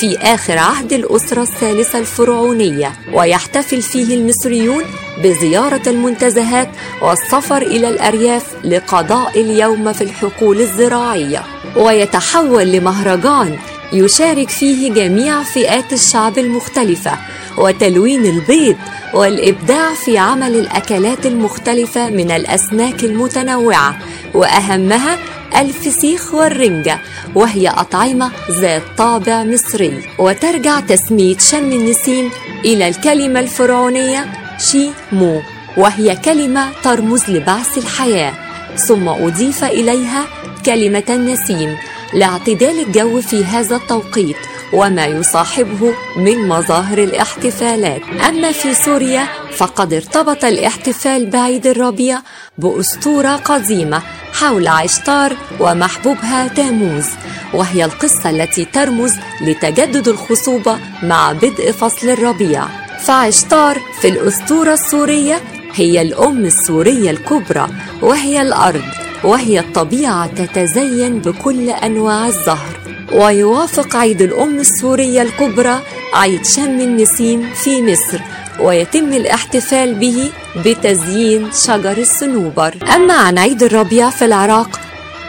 في 0.00 0.18
آخر 0.18 0.58
عهد 0.58 0.92
الأسرة 0.92 1.42
الثالثة 1.42 1.98
الفرعونية 1.98 2.92
ويحتفل 3.12 3.82
فيه 3.82 4.14
المصريون 4.14 4.84
بزيارة 5.24 5.82
المنتزهات 5.86 6.68
والسفر 7.02 7.62
إلى 7.62 7.88
الأرياف 7.88 8.44
لقضاء 8.64 9.40
اليوم 9.40 9.92
في 9.92 10.04
الحقول 10.04 10.60
الزراعية. 10.60 11.42
ويتحول 11.76 12.72
لمهرجان 12.72 13.58
يشارك 13.92 14.50
فيه 14.50 14.92
جميع 14.92 15.42
فئات 15.42 15.92
الشعب 15.92 16.38
المختلفة 16.38 17.12
وتلوين 17.58 18.26
البيض 18.26 18.76
والإبداع 19.14 19.94
في 19.94 20.18
عمل 20.18 20.56
الأكلات 20.56 21.26
المختلفة 21.26 22.10
من 22.10 22.30
الأسماك 22.30 23.04
المتنوعة. 23.04 23.98
وأهمها 24.34 25.18
الفسيخ 25.56 26.34
والرنجة 26.34 26.98
وهي 27.34 27.68
أطعمة 27.68 28.30
ذات 28.50 28.82
طابع 28.98 29.44
مصري. 29.44 30.02
وترجع 30.18 30.80
تسمية 30.80 31.38
شم 31.38 31.72
النسيم 31.72 32.30
إلى 32.64 32.88
الكلمة 32.88 33.40
الفرعونية 33.40 34.26
شي 34.58 34.90
مو 35.12 35.42
وهي 35.76 36.16
كلمة 36.16 36.68
ترمز 36.82 37.30
لبعث 37.30 37.78
الحياة. 37.78 38.32
ثم 38.76 39.08
أضيف 39.08 39.64
إليها 39.64 40.24
كلمة 40.66 41.04
النسيم 41.08 41.76
لاعتدال 42.14 42.80
الجو 42.86 43.20
في 43.20 43.44
هذا 43.44 43.76
التوقيت 43.76 44.36
وما 44.72 45.06
يصاحبه 45.06 45.94
من 46.16 46.48
مظاهر 46.48 46.98
الاحتفالات. 46.98 48.02
أما 48.28 48.52
في 48.52 48.74
سوريا 48.74 49.26
فقد 49.56 49.92
ارتبط 49.94 50.44
الاحتفال 50.44 51.30
بعيد 51.30 51.66
الربيع 51.66 52.18
بأسطورة 52.58 53.36
قديمة 53.36 54.02
حول 54.32 54.68
عشتار 54.68 55.36
ومحبوبها 55.60 56.48
تاموز 56.48 57.06
وهي 57.54 57.84
القصة 57.84 58.30
التي 58.30 58.64
ترمز 58.64 59.14
لتجدد 59.40 60.08
الخصوبة 60.08 60.78
مع 61.02 61.32
بدء 61.32 61.72
فصل 61.72 62.08
الربيع. 62.08 62.64
فعشتار 63.00 63.80
في 64.00 64.08
الأسطورة 64.08 64.72
السورية 64.72 65.40
هي 65.74 66.02
الأم 66.02 66.44
السورية 66.44 67.10
الكبرى 67.10 67.68
وهي 68.02 68.42
الأرض 68.42 68.84
وهي 69.24 69.60
الطبيعة 69.60 70.26
تتزين 70.26 71.18
بكل 71.18 71.70
أنواع 71.70 72.26
الزهر. 72.26 72.80
ويوافق 73.12 73.96
عيد 73.96 74.22
الأم 74.22 74.58
السورية 74.58 75.22
الكبرى 75.22 75.80
عيد 76.14 76.46
شم 76.46 76.80
النسيم 76.80 77.50
في 77.54 77.82
مصر 77.82 78.20
ويتم 78.58 79.12
الاحتفال 79.12 79.94
به 79.94 80.30
بتزيين 80.64 81.52
شجر 81.52 81.98
الصنوبر. 81.98 82.74
أما 82.94 83.14
عن 83.14 83.38
عيد 83.38 83.62
الربيع 83.62 84.10
في 84.10 84.24
العراق 84.24 84.80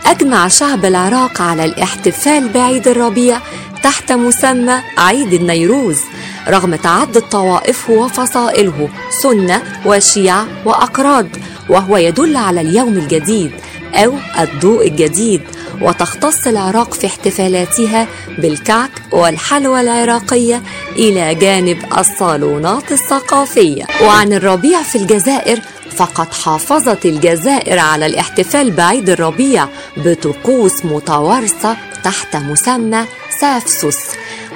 أجمع 0.06 0.48
شعب 0.48 0.86
العراق 0.86 1.42
على 1.42 1.66
الاحتفال 1.66 2.50
بعيد 2.50 2.88
الربيع 2.88 3.40
تحت 3.84 4.12
مسمى 4.12 4.82
عيد 4.98 5.34
النيروز 5.34 6.00
رغم 6.48 6.76
تعدد 6.76 7.22
طوائفه 7.22 7.94
وفصائله 7.94 8.90
سنة 9.24 9.62
وشيعة 9.86 10.48
وأقراض 10.66 11.28
وهو 11.70 11.98
يدل 11.98 12.38
على 12.38 12.62
اليوم 12.62 12.94
الجديد. 12.94 13.52
أو 13.96 14.14
الضوء 14.40 14.88
الجديد 14.88 15.42
وتختص 15.82 16.48
العراق 16.48 16.94
في 16.94 17.08
احتفالاتها 17.08 18.08
بالكعك 18.38 18.92
والحلوى 19.12 19.82
العراقية 19.82 20.62
إلى 20.96 21.36
جانب 21.36 21.78
الصالونات 21.98 22.92
الثقافية. 22.92 23.84
وعن 24.04 24.34
الربيع 24.34 24.84
في 24.84 24.96
الجزائر 24.98 25.60
فقد 25.96 26.34
حافظت 26.34 27.06
الجزائر 27.06 27.80
على 27.80 28.06
الاحتفال 28.06 28.72
بعيد 28.72 29.10
الربيع 29.10 29.68
بطقوس 29.98 30.86
متوارثة 30.86 31.78
تحت 32.04 32.36
مسمى 32.36 33.06
سافسوس 33.40 33.98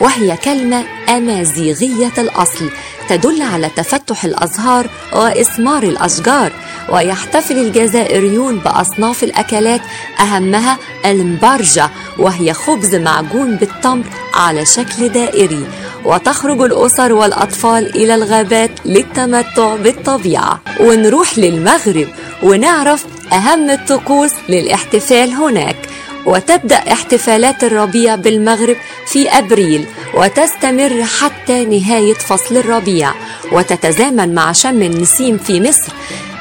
وهي 0.02 0.38
كلمة 0.38 0.84
أمازيغية 1.10 2.12
الأصل 2.18 2.70
تدل 3.10 3.42
على 3.42 3.70
تفتح 3.76 4.26
الأزهار 4.26 4.90
وإثمار 5.14 5.84
الأشجار 5.84 6.52
ويحتفل 6.90 7.58
الجزائريون 7.58 8.58
بأصناف 8.60 9.24
الأكلات 9.24 9.82
أهمها 10.20 10.78
المبرجة 11.06 11.90
وهي 12.20 12.54
خبز 12.54 12.96
معجون 12.96 13.56
بالتمر 13.56 14.04
على 14.34 14.66
شكل 14.66 15.10
دائري. 15.10 15.68
وتخرج 16.06 16.62
الأسر 16.62 17.14
والأطفال 17.14 17.96
إلى 17.96 18.16
الغابات 18.16 18.72
للتمتع 18.86 19.76
بالطبيعة. 19.76 20.62
ونروح 20.80 21.38
للمغرب 21.38 22.08
ونعرف 22.44 23.06
أهم 23.34 23.70
الطقوس 23.70 24.32
للاحتفال 24.50 25.30
هناك. 25.30 25.78
وتبدأ 26.26 26.76
احتفالات 26.76 27.64
الربيع 27.64 28.16
بالمغرب 28.16 28.76
في 29.08 29.30
أبريل 29.30 29.86
وتستمر 30.14 31.04
حتى 31.04 31.66
نهاية 31.66 32.14
فصل 32.14 32.58
الربيع 32.58 33.12
وتتزامن 33.52 34.34
مع 34.34 34.52
شم 34.52 34.82
النسيم 34.82 35.38
في 35.38 35.62
مصر. 35.62 35.94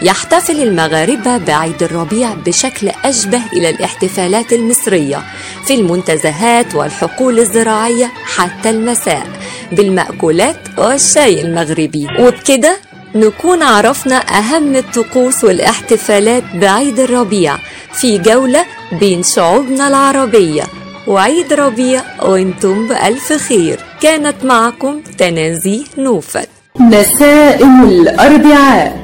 يحتفل 0.03 0.63
المغاربة 0.63 1.37
بعيد 1.37 1.83
الربيع 1.83 2.35
بشكل 2.35 2.91
أشبه 3.05 3.41
إلى 3.53 3.71
الاحتفالات 3.71 4.53
المصرية 4.53 5.23
في 5.67 5.75
المنتزهات 5.75 6.75
والحقول 6.75 7.39
الزراعية 7.39 8.13
حتى 8.25 8.71
المساء 8.71 9.27
بالمأكولات 9.73 10.57
والشاي 10.79 11.41
المغربي. 11.41 12.07
وبكده 12.21 12.77
نكون 13.15 13.63
عرفنا 13.63 14.17
أهم 14.17 14.77
الطقوس 14.77 15.45
والاحتفالات 15.45 16.43
بعيد 16.55 16.99
الربيع 16.99 17.57
في 17.93 18.19
جولة 18.19 18.65
بين 19.01 19.23
شعوبنا 19.23 19.89
العربية. 19.89 20.63
وعيد 21.07 21.53
ربيع 21.53 22.03
وأنتم 22.23 22.89
بألف 22.89 23.33
خير. 23.33 23.81
كانت 24.01 24.45
معكم 24.45 25.01
تنازيه 25.19 25.85
نوفل. 25.99 26.47
نسائم 26.81 27.85
الأربعاء. 27.85 29.04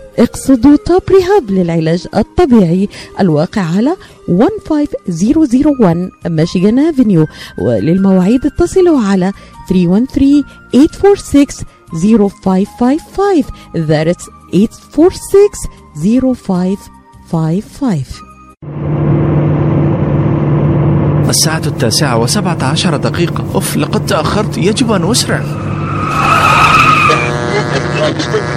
اقصدوا 0.19 0.77
توب 0.85 1.01
ريهاب 1.09 1.51
للعلاج 1.51 2.07
الطبيعي. 2.15 2.89
الواقع 3.19 3.61
على 3.61 3.95
15001 4.27 6.09
ميشيغان 6.25 6.79
افنيو 6.79 7.27
وللمواعيد 7.57 8.45
اتصلوا 8.45 8.99
على 8.99 9.31
313 9.69 10.43
846 10.73 11.65
0555 11.93 13.43
that's 13.75 14.29
846 14.53 16.81
0555 17.31 18.03
الساعة 21.29 21.61
التاسعة 21.67 22.17
وسبعة 22.17 22.63
عشر 22.63 22.97
دقيقة. 22.97 23.45
أوف 23.55 23.77
لقد 23.77 24.05
تأخرت. 24.05 24.57
يجب 24.57 24.91
أن 24.91 25.11
أسرع. 25.11 25.41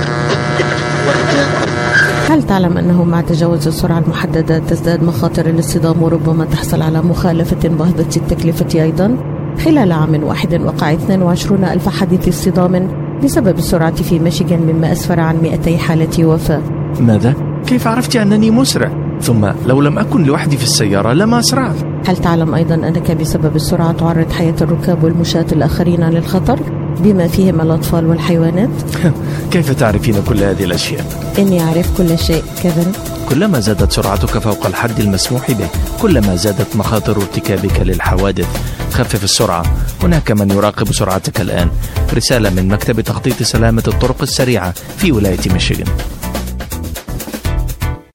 هل 2.35 2.42
تعلم 2.42 2.79
أنه 2.79 3.05
مع 3.05 3.20
تجاوز 3.20 3.66
السرعة 3.66 3.99
المحددة 3.99 4.59
تزداد 4.59 5.03
مخاطر 5.03 5.47
الاصطدام 5.47 6.03
وربما 6.03 6.44
تحصل 6.44 6.83
على 6.83 7.03
مخالفة 7.03 7.68
باهظة 7.68 8.16
التكلفة 8.16 8.83
أيضا؟ 8.83 9.16
خلال 9.64 9.92
عام 9.92 10.25
واحد 10.25 10.61
وقع 10.62 10.92
22 10.92 11.64
ألف 11.64 11.88
حادث 11.88 12.29
اصطدام 12.29 12.88
بسبب 13.25 13.59
السرعة 13.59 13.94
في 13.94 14.18
ميشيغان 14.18 14.61
مما 14.62 14.92
أسفر 14.92 15.20
عن 15.20 15.37
200 15.42 15.77
حالة 15.77 16.25
وفاة 16.25 16.62
ماذا؟ 17.01 17.35
كيف 17.66 17.87
عرفت 17.87 18.16
أنني 18.16 18.51
مسرع؟ 18.51 18.90
ثم 19.20 19.49
لو 19.66 19.81
لم 19.81 19.99
أكن 19.99 20.25
لوحدي 20.25 20.57
في 20.57 20.64
السيارة 20.64 21.12
لما 21.12 21.38
أسرعت 21.38 21.77
هل 22.07 22.16
تعلم 22.16 22.55
أيضا 22.55 22.75
أنك 22.75 23.11
بسبب 23.11 23.57
السرعة 23.57 23.92
تعرض 23.92 24.33
حياة 24.33 24.57
الركاب 24.61 25.05
والمشاة 25.05 25.47
الآخرين 25.53 26.09
للخطر؟ 26.09 26.59
بما 27.00 27.28
فيهم 27.28 27.61
الأطفال 27.61 28.07
والحيوانات؟ 28.07 28.70
كيف 29.52 29.72
تعرفين 29.72 30.22
كل 30.28 30.42
هذه 30.42 30.64
الأشياء؟ 30.64 31.04
إني 31.38 31.61
أعرف 31.61 31.98
كل 31.98 32.18
شيء. 32.18 32.42
كيفن 32.62 32.92
كلما 33.28 33.61
زادت 33.61 33.92
سرعتك 33.92 34.38
فوق 34.38 34.66
الحد 34.66 35.00
المسموح 35.00 35.50
به 35.50 35.68
كلما 36.02 36.37
زادت 36.37 36.76
مخاطر 36.76 37.16
ارتكابك 37.16 37.80
للحوادث 37.80 38.46
خفف 38.92 39.24
السرعة. 39.24 39.62
هناك 40.02 40.33
من 40.33 40.50
يراقب 40.50 40.92
سرعتك 40.92 41.40
الآن. 41.40 41.68
رسالة 42.14 42.50
من 42.50 42.68
مكتب 42.68 43.00
تخطيط 43.00 43.42
سلامة 43.42 43.83
الطرق 43.88 44.22
السريعة 44.22 44.74
في 44.96 45.12
ولاية 45.12 45.52
ميشيغان. 45.52 45.87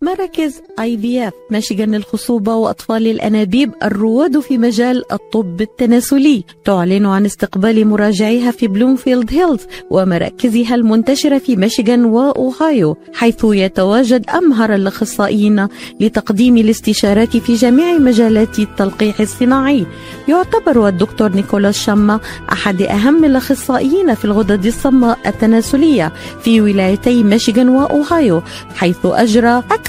مراكز 0.04 0.62
IVF 0.80 1.34
مشيغان 1.52 1.96
الخصوبة 1.96 2.56
وأطفال 2.56 3.08
الأنابيب 3.08 3.72
الرواد 3.84 4.40
في 4.40 4.58
مجال 4.58 5.12
الطب 5.12 5.62
التناسلي. 5.62 6.44
تعلن 6.66 7.06
عن 7.06 7.26
استقبال 7.26 7.88
مراجعيها 7.88 8.52
في 8.52 8.68
بلومفيلد 8.68 9.34
هيلز 9.34 9.62
ومراكزها 9.90 10.76
المنتشرة 10.76 11.38
في 11.38 11.56
ميشيغان 11.56 12.06
وأوهايو 12.06 12.98
حيث 13.14 13.44
يتواجد 13.44 14.30
أمهر 14.30 14.76
الأخصائيين 14.76 15.68
لتقديم 16.00 16.58
الاستشارات 16.58 17.38
في 17.38 17.56
جميع 17.56 17.98
مجالات 17.98 18.60
التلقيح 18.60 19.20
الصناعي. 19.20 19.86
يعتبر 20.28 20.88
الدكتور 20.88 21.36
نيكولاس 21.36 21.78
شاما 21.86 22.20
أحد 22.52 22.82
أهم 22.82 23.26
الأخصائيين 23.26 24.16
في 24.16 24.26
الغدد 24.26 24.66
الصماء 24.66 25.20
التناسلية 25.26 26.14
في 26.42 26.62
ولايتي 26.62 27.24
ميشيغان 27.24 27.70
وأوهايو 27.70 28.42
حيث 28.76 28.98
أجرى 29.06 29.58
أكثر 29.58 29.89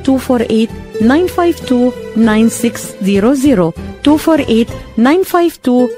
248 0.05 0.67
952 0.99 1.91
9600 2.15 3.73
248 4.05 4.65
952 4.95 5.89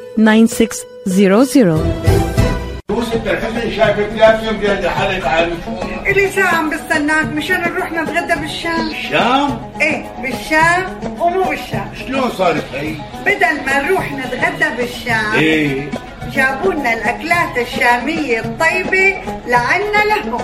9600 1.05 2.03
يوسف 2.89 3.25
شايفك 3.75 4.09
مجهز 4.13 4.85
حالك 4.85 5.25
عالي 5.25 5.53
إلي 6.07 6.29
ساعة 6.31 6.55
عم 6.55 6.69
بستناك 6.69 7.25
مشان 7.25 7.61
نروح 7.61 7.91
نتغدى 7.91 8.41
بالشام. 8.41 8.89
الشام؟ 8.89 9.61
إيه 9.81 10.05
بالشام 10.21 10.99
ومو 11.19 11.43
بالشام. 11.43 11.91
شلون 12.07 12.29
صارت 12.37 12.63
هي؟ 12.73 12.95
بدل 13.25 13.65
ما 13.65 13.81
نروح 13.81 14.11
نتغدى 14.13 14.77
بالشام 14.77 15.33
إيه. 15.35 15.89
جابوا 16.35 16.73
لنا 16.73 16.93
الأكلات 16.93 17.57
الشامية 17.57 18.39
الطيبة 18.39 19.17
لعنا 19.47 20.03
لهم. 20.05 20.41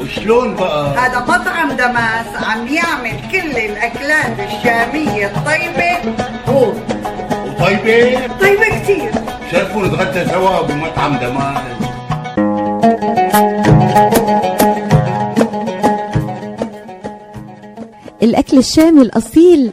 وشلون 0.00 0.54
بقى؟ 0.54 0.96
هذا 0.98 1.18
مطعم 1.18 1.72
دماس 1.72 2.26
عم 2.44 2.66
يعمل 2.68 3.20
كل 3.32 3.58
الأكلات 3.58 4.36
الشامية 4.38 5.26
الطيبة. 5.26 6.14
هو 6.48 6.72
وطيبة؟ 7.46 8.20
طيبة 8.40 8.82
كتير. 8.82 9.10
شرفوا 9.52 9.86
نتغدى 9.86 10.30
سوا 10.30 10.62
بمطعم 10.62 11.16
دماس. 11.16 11.62
الأكل 18.22 18.58
الشامي 18.58 19.02
الأصيل 19.02 19.72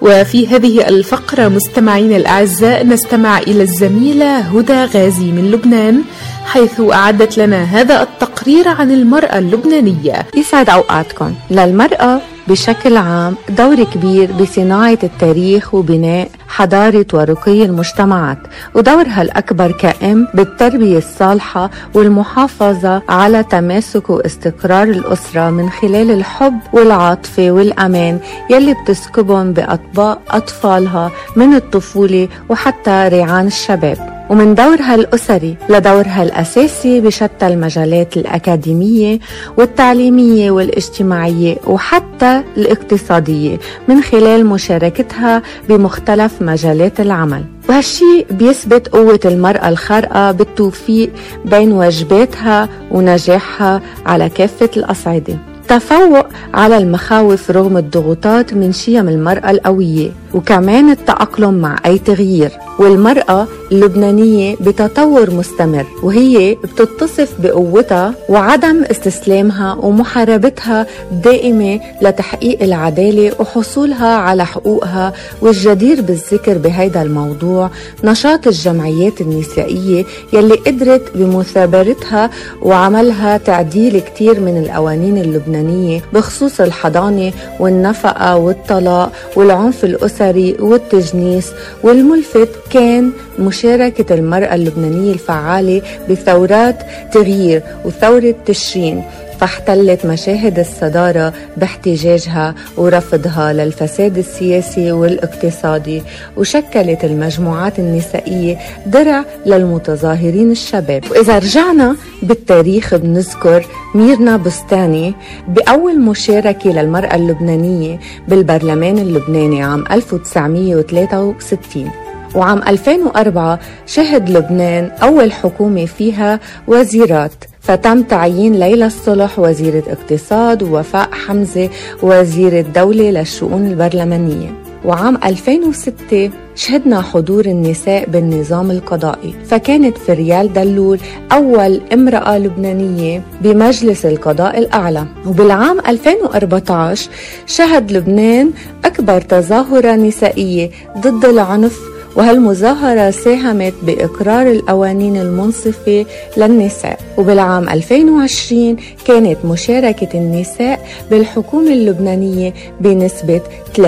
وفي 0.00 0.46
هذه 0.46 0.88
الفقرة 0.88 1.48
مستمعين 1.48 2.12
الأعزاء 2.16 2.86
نستمع 2.86 3.38
إلى 3.38 3.62
الزميلة 3.62 4.38
هدى 4.38 4.84
غازي 4.84 5.32
من 5.32 5.50
لبنان 5.50 6.02
حيث 6.46 6.80
أعدت 6.80 7.38
لنا 7.38 7.62
هذا 7.64 8.02
التقرير 8.02 8.68
عن 8.68 8.92
المرأة 8.92 9.38
اللبنانية. 9.38 10.26
يسعد 10.36 10.70
أوقاتكم. 10.70 11.34
للمرأة 11.50 12.20
بشكل 12.48 12.96
عام 12.96 13.34
دور 13.48 13.84
كبير 13.84 14.32
بصناعة 14.32 14.98
التاريخ 15.02 15.74
وبناء 15.74 16.28
حضارة 16.48 17.06
ورقي 17.12 17.64
المجتمعات 17.64 18.38
ودورها 18.74 19.22
الأكبر 19.22 19.72
كأم 19.72 20.28
بالتربية 20.34 20.98
الصالحة 20.98 21.70
والمحافظة 21.94 23.02
على 23.08 23.42
تماسك 23.42 24.10
واستقرار 24.10 24.82
الأسرة 24.88 25.50
من 25.50 25.70
خلال 25.70 26.10
الحب 26.10 26.58
والعاطفة 26.72 27.50
والأمان 27.50 28.18
يلي 28.50 28.74
بتسكبهم 28.82 29.52
بأطباق 29.52 30.20
أطفالها 30.30 31.10
من 31.36 31.54
الطفولة 31.54 32.28
وحتى 32.48 33.08
ريعان 33.08 33.46
الشباب. 33.46 34.17
ومن 34.30 34.54
دورها 34.54 34.94
الأسري 34.94 35.56
لدورها 35.68 36.22
الأساسي 36.22 37.00
بشتى 37.00 37.46
المجالات 37.46 38.16
الأكاديمية 38.16 39.18
والتعليمية 39.56 40.50
والاجتماعية 40.50 41.56
وحتى 41.66 42.42
الاقتصادية 42.56 43.58
من 43.88 44.02
خلال 44.02 44.46
مشاركتها 44.46 45.42
بمختلف 45.68 46.42
مجالات 46.42 47.00
العمل. 47.00 47.44
وهالشي 47.68 48.26
بيثبت 48.30 48.88
قوة 48.88 49.20
المرأة 49.24 49.68
الخارقة 49.68 50.32
بالتوفيق 50.32 51.10
بين 51.44 51.72
واجباتها 51.72 52.68
ونجاحها 52.90 53.82
على 54.06 54.28
كافة 54.28 54.70
الأصعدة. 54.76 55.38
تفوق 55.68 56.26
على 56.54 56.78
المخاوف 56.78 57.50
رغم 57.50 57.76
الضغوطات 57.76 58.54
من 58.54 58.72
شيم 58.72 59.08
المرأة 59.08 59.50
القوية. 59.50 60.10
وكمان 60.34 60.90
التأقلم 60.90 61.54
مع 61.54 61.76
أي 61.86 61.98
تغيير. 61.98 62.50
والمرأة 62.78 63.46
اللبنانية 63.72 64.56
بتطور 64.60 65.30
مستمر 65.30 65.86
وهي 66.02 66.54
بتتصف 66.54 67.34
بقوتها 67.42 68.14
وعدم 68.28 68.84
استسلامها 68.90 69.74
ومحاربتها 69.74 70.86
الدائمة 71.12 71.80
لتحقيق 72.02 72.62
العدالة 72.62 73.32
وحصولها 73.40 74.16
على 74.16 74.46
حقوقها. 74.46 75.12
والجدير 75.42 76.00
بالذكر 76.00 76.58
بهيدا 76.58 77.02
الموضوع 77.02 77.70
نشاط 78.04 78.46
الجمعيات 78.46 79.20
النسائية 79.20 80.04
يلي 80.32 80.54
قدرت 80.54 81.02
بمثابرتها 81.14 82.30
وعملها 82.62 83.36
تعديل 83.36 84.00
كتير 84.00 84.40
من 84.40 84.58
القوانين 84.64 85.18
اللبنانية 85.18 86.00
بخصوص 86.12 86.60
الحضانة 86.60 87.32
والنفقة 87.60 88.36
والطلاق 88.36 89.12
والعنف 89.36 89.84
الأسري 89.84 90.17
والتجنيس 90.60 91.52
والملفت 91.82 92.48
كان 92.70 93.10
مشاركة 93.38 94.14
المرأة 94.14 94.54
اللبنانية 94.54 95.12
الفعالة 95.12 95.82
بثورات 96.10 96.78
تغيير 97.12 97.62
وثورة 97.84 98.34
تشرين. 98.46 99.02
فاحتلت 99.40 100.06
مشاهد 100.06 100.58
الصدارة 100.58 101.32
باحتجاجها 101.56 102.54
ورفضها 102.76 103.52
للفساد 103.52 104.18
السياسي 104.18 104.92
والاقتصادي 104.92 106.02
وشكلت 106.36 107.04
المجموعات 107.04 107.78
النسائية 107.78 108.58
درع 108.86 109.24
للمتظاهرين 109.46 110.50
الشباب. 110.50 111.04
وإذا 111.10 111.38
رجعنا 111.38 111.96
بالتاريخ 112.22 112.94
بنذكر 112.94 113.66
ميرنا 113.94 114.36
بستاني 114.36 115.14
بأول 115.48 116.00
مشاركة 116.00 116.70
للمرأة 116.70 117.14
اللبنانية 117.14 117.98
بالبرلمان 118.28 118.98
اللبناني 118.98 119.62
عام 119.62 119.84
1963 119.90 121.90
وعام 122.34 122.62
2004 122.68 123.58
شهد 123.86 124.30
لبنان 124.30 124.90
أول 125.02 125.32
حكومة 125.32 125.86
فيها 125.86 126.40
وزيرات. 126.66 127.32
فتم 127.68 128.02
تعيين 128.02 128.54
ليلى 128.54 128.86
الصلح 128.86 129.38
وزيرة 129.38 129.82
اقتصاد 129.88 130.62
ووفاء 130.62 131.08
حمزة 131.12 131.68
وزيرة 132.02 132.60
دولة 132.60 133.10
للشؤون 133.10 133.66
البرلمانية. 133.66 134.50
وعام 134.84 135.18
2006 135.24 136.30
شهدنا 136.54 137.02
حضور 137.02 137.46
النساء 137.46 138.10
بالنظام 138.10 138.70
القضائي. 138.70 139.34
فكانت 139.46 139.98
فريال 139.98 140.52
دلول 140.52 140.98
أول 141.32 141.80
امرأة 141.92 142.38
لبنانية 142.38 143.22
بمجلس 143.40 144.06
القضاء 144.06 144.58
الأعلى. 144.58 145.04
وبالعام 145.26 145.80
2014 145.80 147.10
شهد 147.46 147.92
لبنان 147.92 148.50
أكبر 148.84 149.20
تظاهرة 149.20 149.96
نسائية 149.96 150.70
ضد 150.98 151.24
العنف 151.24 151.87
وهالمظاهرة 152.18 153.10
ساهمت 153.10 153.74
بإقرار 153.82 154.50
القوانين 154.50 155.16
المنصفة 155.16 156.06
للنساء؟ 156.36 156.98
وبالعام 157.18 157.68
2020 157.68 158.76
كانت 159.06 159.44
مشاركة 159.44 160.08
النساء 160.14 160.86
بالحكومة 161.10 161.72
اللبنانية 161.72 162.54
بنسبة 162.80 163.40
30% 163.76 163.80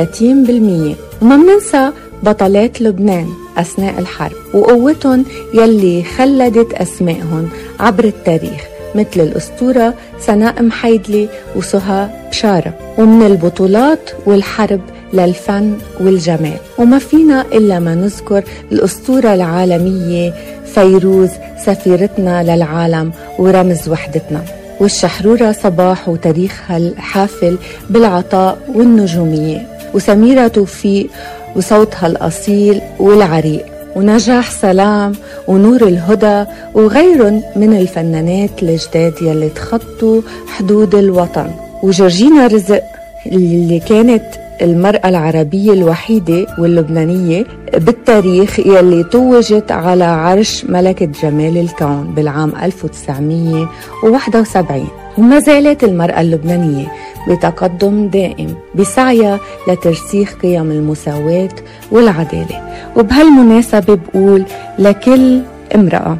وما 1.22 1.36
مننسى 1.36 1.90
بطلات 2.22 2.82
لبنان 2.82 3.28
أثناء 3.56 3.98
الحرب 3.98 4.36
وقوتهم 4.54 5.24
يلي 5.54 6.02
خلدت 6.02 6.74
أسمائهم 6.74 7.48
عبر 7.80 8.04
التاريخ 8.04 8.60
مثل 8.94 9.20
الأسطورة 9.20 9.94
سناء 10.20 10.62
محيدلي 10.62 11.28
وسهى 11.56 12.08
بشارة. 12.30 12.74
ومن 12.98 13.26
البطولات 13.26 14.10
والحرب 14.26 14.80
للفن 15.12 15.78
والجمال. 16.00 16.56
وما 16.78 16.98
فينا 16.98 17.44
إلا 17.52 17.78
ما 17.78 17.94
نذكر 17.94 18.44
الأسطورة 18.72 19.34
العالمية 19.34 20.34
فيروز 20.74 21.30
سفيرتنا 21.66 22.42
للعالم 22.42 23.12
ورمز 23.38 23.88
وحدتنا. 23.88 24.42
والشحرورة 24.80 25.52
صباح 25.52 26.08
وتاريخها 26.08 26.76
الحافل 26.76 27.58
بالعطاء 27.90 28.58
والنجومية. 28.74 29.66
وسميرة 29.94 30.48
توفيق 30.48 31.10
وصوتها 31.56 32.06
الأصيل 32.06 32.80
والعريق. 32.98 33.64
ونجاح 33.96 34.50
سلام 34.50 35.12
ونور 35.48 35.82
الهدى 35.82 36.44
وغيرهم 36.74 37.42
من 37.56 37.76
الفنانات 37.76 38.62
الجداد 38.62 39.14
يلي 39.22 39.48
تخطوا 39.48 40.20
حدود 40.46 40.94
الوطن. 40.94 41.50
وجورجينا 41.82 42.46
رزق 42.46 42.82
اللي 43.26 43.80
كانت 43.80 44.24
المرأة 44.62 45.08
العربية 45.08 45.72
الوحيدة 45.72 46.46
واللبنانية 46.58 47.44
بالتاريخ 47.74 48.58
يلي 48.60 49.04
توجت 49.04 49.72
على 49.72 50.04
عرش 50.04 50.64
ملكة 50.64 51.06
جمال 51.22 51.56
الكون 51.58 52.12
بالعام 52.16 52.52
1971 52.62 54.88
وما 55.18 55.40
زالت 55.40 55.84
المرأة 55.84 56.20
اللبنانية 56.20 56.86
بتقدم 57.28 58.08
دائم 58.08 58.54
بسعيها 58.74 59.40
لترسيخ 59.68 60.34
قيم 60.42 60.70
المساواة 60.70 61.48
والعدالة. 61.92 62.70
وبهالمناسبة 62.96 63.94
بقول 63.94 64.44
لكل 64.78 65.40
امرأة 65.74 66.18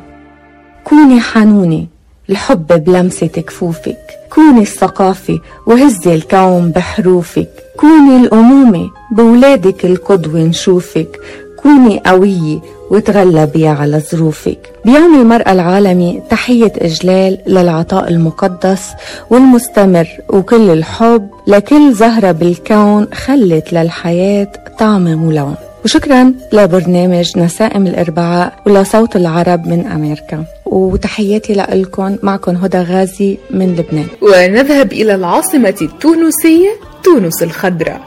كوني 0.84 1.20
حنونة 1.20 1.86
الحب 2.30 2.84
بلمسة 2.84 3.26
كفوفك. 3.26 4.19
كوني 4.40 4.60
الثقافة 4.62 5.38
وهزي 5.66 6.14
الكون 6.14 6.70
بحروفك. 6.70 7.48
كوني 7.76 8.16
الأمومة 8.16 8.90
بولادك 9.12 9.84
القدوة 9.84 10.40
نشوفك 10.40 11.20
كوني 11.62 12.02
قوية 12.06 12.58
وتغلبي 12.90 13.68
على 13.68 14.00
ظروفك. 14.12 14.58
بيوم 14.84 15.20
المرأة 15.20 15.52
العالمي 15.52 16.22
تحية 16.30 16.72
إجلال 16.76 17.38
للعطاء 17.46 18.08
المقدس 18.08 18.82
والمستمر 19.30 20.08
وكل 20.28 20.70
الحب 20.70 21.28
لكل 21.46 21.92
زهرة 21.94 22.32
بالكون 22.32 23.06
خلت 23.14 23.72
للحياة 23.72 24.52
طعم 24.78 25.24
ولون 25.26 25.54
وشكرا 25.84 26.34
لبرنامج 26.52 27.38
نسائم 27.38 27.86
الأربعاء 27.86 28.52
ولصوت 28.66 29.16
العرب 29.16 29.66
من 29.66 29.86
أمريكا. 29.86 30.44
وتحياتي 30.66 31.54
لكم 31.54 32.16
معكم 32.22 32.56
هدى 32.56 32.78
غازي 32.78 33.38
من 33.50 33.76
لبنان. 33.76 34.06
ونذهب 34.22 34.92
إلى 34.92 35.14
العاصمة 35.14 35.74
التونسية 35.82 36.70
تونس 37.04 37.42
الخضراء. 37.42 38.00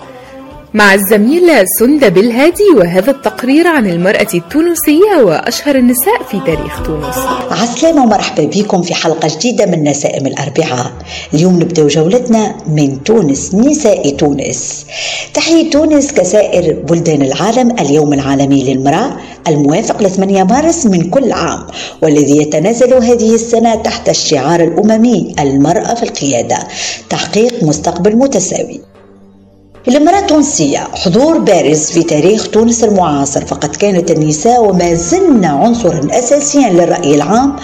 مع 0.76 0.94
الزميلة 0.94 1.66
سندة 1.80 2.10
بالهادي 2.10 2.70
وهذا 2.78 3.12
التقرير 3.12 3.68
عن 3.68 3.88
المرأة 3.90 4.28
التونسية 4.34 5.24
وأشهر 5.24 5.76
النساء 5.76 6.24
في 6.32 6.40
تاريخ 6.46 6.84
تونس. 6.84 7.16
عسلامة 7.52 8.04
ومرحبا 8.04 8.44
بكم 8.44 8.82
في 8.82 8.94
حلقة 8.94 9.28
جديدة 9.38 9.66
من 9.66 9.84
نسائم 9.84 10.28
الأربعاء. 10.28 10.92
اليوم 11.34 11.56
نبدأ 11.56 11.88
جولتنا 11.88 12.56
من 12.68 13.04
تونس 13.04 13.56
نساء 13.56 14.10
تونس. 14.10 14.86
تحيي 15.34 15.70
تونس 15.70 16.12
كسائر 16.12 16.74
بلدان 16.90 17.22
العالم 17.22 17.72
اليوم 17.80 18.14
العالمي 18.14 18.64
للمرأة 18.64 19.18
الموافق 19.48 20.02
ل 20.02 20.10
8 20.10 20.44
مارس 20.44 20.86
من 20.86 21.10
كل 21.10 21.32
عام 21.32 21.68
والذي 22.02 22.38
يتنزل 22.38 22.94
هذه 22.94 23.36
السنة 23.36 23.76
تحت 23.76 24.10
الشعار 24.10 24.64
الأممي 24.64 25.36
المرأة 25.40 25.94
في 25.94 26.04
القيادة. 26.04 26.58
تحقيق 27.10 27.64
مستقبل 27.64 28.16
متساوي. 28.16 28.93
المرأة 29.88 30.20
التونسية 30.20 30.80
حضور 30.94 31.38
بارز 31.38 31.92
في 31.92 32.04
تاريخ 32.04 32.48
تونس 32.48 32.84
المعاصر. 32.84 33.46
فقد 33.46 33.76
كانت 33.76 34.12
النساء 34.12 34.64
وما 34.70 34.94
زلن 34.94 35.46
عنصرا 35.46 36.08
أساسيا 36.12 36.70
للرأي 36.70 37.16
العام 37.16 37.56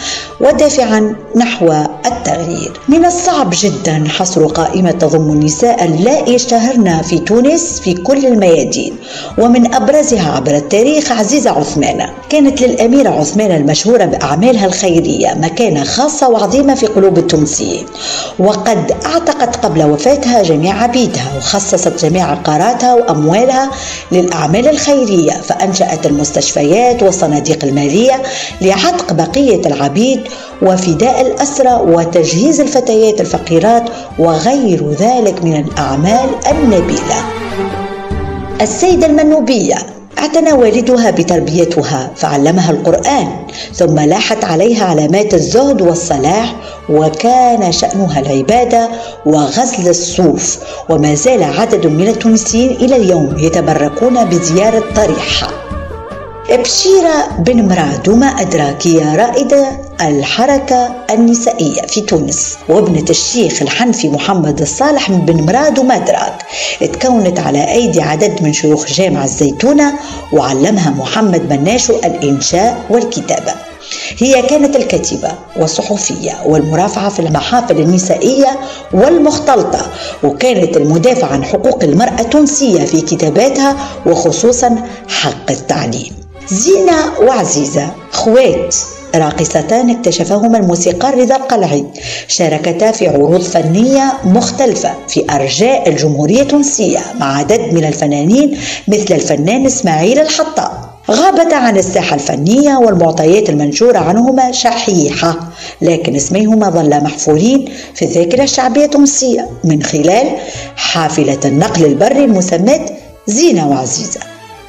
ودافعا 0.41 1.15
نحو 1.35 1.73
التغيير. 2.05 2.79
من 2.89 3.05
الصعب 3.05 3.49
جدا 3.53 4.03
حصر 4.07 4.45
قائمة 4.45 4.91
تضم 4.91 5.31
النساء 5.31 5.85
اللائي 5.85 6.35
اشتهرن 6.35 7.01
في 7.01 7.19
تونس 7.19 7.79
في 7.79 7.93
كل 7.93 8.25
الميادين 8.25 8.95
ومن 9.37 9.73
أبرزها 9.73 10.31
عبر 10.31 10.55
التاريخ 10.55 11.11
عزيزة 11.11 11.49
عثمان 11.51 12.09
كانت 12.29 12.61
للأميرة 12.61 13.09
عثمان 13.09 13.51
المشهورة 13.51 14.05
بأعمالها 14.05 14.65
الخيرية 14.65 15.33
مكانة 15.33 15.83
خاصة 15.83 16.29
وعظيمة 16.29 16.75
في 16.75 16.85
قلوب 16.85 17.17
التونسيين 17.17 17.85
وقد 18.39 18.91
أعتقت 19.05 19.55
قبل 19.55 19.83
وفاتها 19.83 20.43
جميع 20.43 20.83
عبيدها 20.83 21.31
وخصصت 21.37 21.93
جميع 22.09 22.31
عقاراتها 22.31 22.93
وأموالها 22.93 23.71
للأعمال 24.11 24.67
الخيرية 24.69 25.31
فأنشأت 25.31 26.05
المستشفيات 26.05 27.03
والصناديق 27.03 27.63
المالية 27.63 28.21
لعتق 28.61 29.13
بقية 29.13 29.61
العبيد 29.67 30.21
وفداء 30.61 31.21
الأسرى 31.21 31.73
وتجهيز 31.73 32.61
الفتيات 32.61 33.21
الفقيرات 33.21 33.89
وغير 34.19 34.91
ذلك 34.91 35.43
من 35.43 35.55
الأعمال 35.55 36.29
النبيلة. 36.51 37.23
السيدة 38.61 39.07
المنوبية 39.07 39.98
أعتنى 40.17 40.53
والدها 40.53 41.11
بتربيتها 41.11 42.11
فعلمها 42.15 42.71
القرآن 42.71 43.27
ثم 43.73 43.99
لاحت 43.99 44.45
عليها 44.45 44.85
علامات 44.85 45.33
الزهد 45.33 45.81
والصلاح 45.81 46.55
وكان 46.89 47.71
شأنها 47.71 48.19
العبادة 48.19 48.89
وغزل 49.25 49.89
الصوف 49.89 50.57
وما 50.89 51.13
زال 51.15 51.43
عدد 51.43 51.87
من 51.87 52.07
التونسيين 52.07 52.71
إلى 52.71 52.95
اليوم 52.95 53.35
يتبركون 53.39 54.25
بزيارة 54.25 54.83
ضريحها 54.95 55.68
بشيرة 56.57 57.27
بن 57.39 57.67
مراد 57.67 58.09
وما 58.09 58.27
أدراك 58.27 58.87
هي 58.87 59.15
رائدة 59.15 59.67
الحركة 60.01 60.95
النسائية 61.11 61.81
في 61.81 62.01
تونس. 62.01 62.57
وابنة 62.69 63.05
الشيخ 63.09 63.61
الحنفي 63.61 64.09
محمد 64.09 64.61
الصالح 64.61 65.11
بن 65.11 65.45
مراد 65.45 65.79
وما 65.79 65.95
أدراك. 65.95 66.45
تكونت 66.79 67.39
على 67.39 67.71
أيدي 67.71 68.01
عدد 68.01 68.43
من 68.43 68.53
شيوخ 68.53 68.85
جامع 68.85 69.23
الزيتونة 69.23 69.93
وعلمها 70.33 70.89
محمد 70.89 71.53
مناشو 71.53 71.93
الإنشاء 71.95 72.85
والكتابة. 72.89 73.53
هي 74.17 74.41
كانت 74.41 74.75
الكاتبة 74.75 75.31
والصحفية 75.59 76.31
والمرافعة 76.45 77.09
في 77.09 77.19
المحافل 77.19 77.77
النسائية 77.79 78.59
والمختلطة 78.93 79.91
وكانت 80.23 80.77
المدافعة 80.77 81.27
عن 81.33 81.43
حقوق 81.43 81.83
المرأة 81.83 82.19
التونسية 82.21 82.85
في 82.85 83.01
كتاباتها 83.01 83.75
وخصوصا 84.05 84.83
حق 85.07 85.51
التعليم. 85.51 86.28
زينة 86.47 87.19
وعزيزة 87.21 87.91
خوات 88.11 88.75
راقصتان 89.15 89.89
اكتشفهما 89.89 90.57
الموسيقار 90.57 91.17
رضا 91.17 91.35
القلعي. 91.35 91.85
شاركتا 92.27 92.91
في 92.91 93.07
عروض 93.07 93.41
فنية 93.41 94.13
مختلفة 94.23 94.93
في 95.07 95.25
أرجاء 95.31 95.89
الجمهورية 95.89 96.41
التونسية 96.41 96.99
مع 97.19 97.37
عدد 97.37 97.73
من 97.73 97.85
الفنانين 97.85 98.57
مثل 98.87 99.15
الفنان 99.15 99.65
إسماعيل 99.65 100.19
الحطاب 100.19 100.71
غابتا 101.11 101.55
عن 101.55 101.77
الساحة 101.77 102.15
الفنية 102.15 102.77
والمعطيات 102.77 103.49
المنشورة 103.49 103.97
عنهما 103.97 104.51
شحيحة 104.51 105.39
لكن 105.81 106.15
اسميهما 106.15 106.69
ظلا 106.69 106.99
محفورين 107.03 107.69
في 107.95 108.05
الذاكرة 108.05 108.43
الشعبية 108.43 108.85
التونسية 108.85 109.49
من 109.63 109.83
خلال 109.83 110.27
حافلة 110.75 111.39
النقل 111.45 111.85
البري 111.85 112.23
المسماة 112.25 112.85
زينة 113.27 113.69
وعزيزة. 113.69 114.19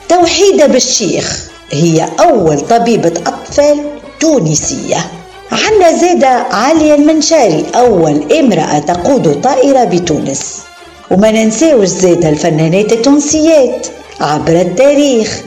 توحيدة 0.09 0.67
بالشيخ. 0.67 1.50
هي 1.73 2.09
أول 2.21 2.61
طبيبة 2.61 3.13
أطفال 3.27 3.81
تونسية. 4.21 4.97
عنا 5.53 5.99
زادة 5.99 6.29
عليا 6.29 6.95
المنشاري 6.95 7.67
أول 7.75 8.33
امرأة 8.33 8.79
تقود 8.79 9.41
طائرة 9.41 9.85
بتونس. 9.85 10.59
وما 11.11 11.31
ننساوش 11.31 11.89
زادة 11.89 12.29
الفنانات 12.29 12.93
التونسيات 12.93 13.87
عبر 14.21 14.61
التاريخ 14.61 15.43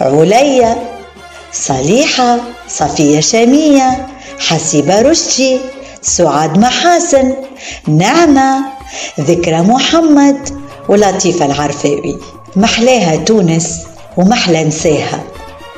عليا 0.00 0.76
صليحة 1.52 2.38
صفية 2.68 3.20
شامية 3.20 4.06
حسيبة 4.38 5.02
رشدي 5.02 5.58
سعاد 6.02 6.58
محاسن 6.58 7.34
نعمة 7.88 8.64
ذكرى 9.20 9.60
محمد 9.60 10.48
ولطيفة 10.88 11.46
العرفاوي. 11.46 12.18
محلاها 12.56 13.16
تونس 13.16 13.78
ومحلى 14.16 14.64
نساها. 14.64 15.20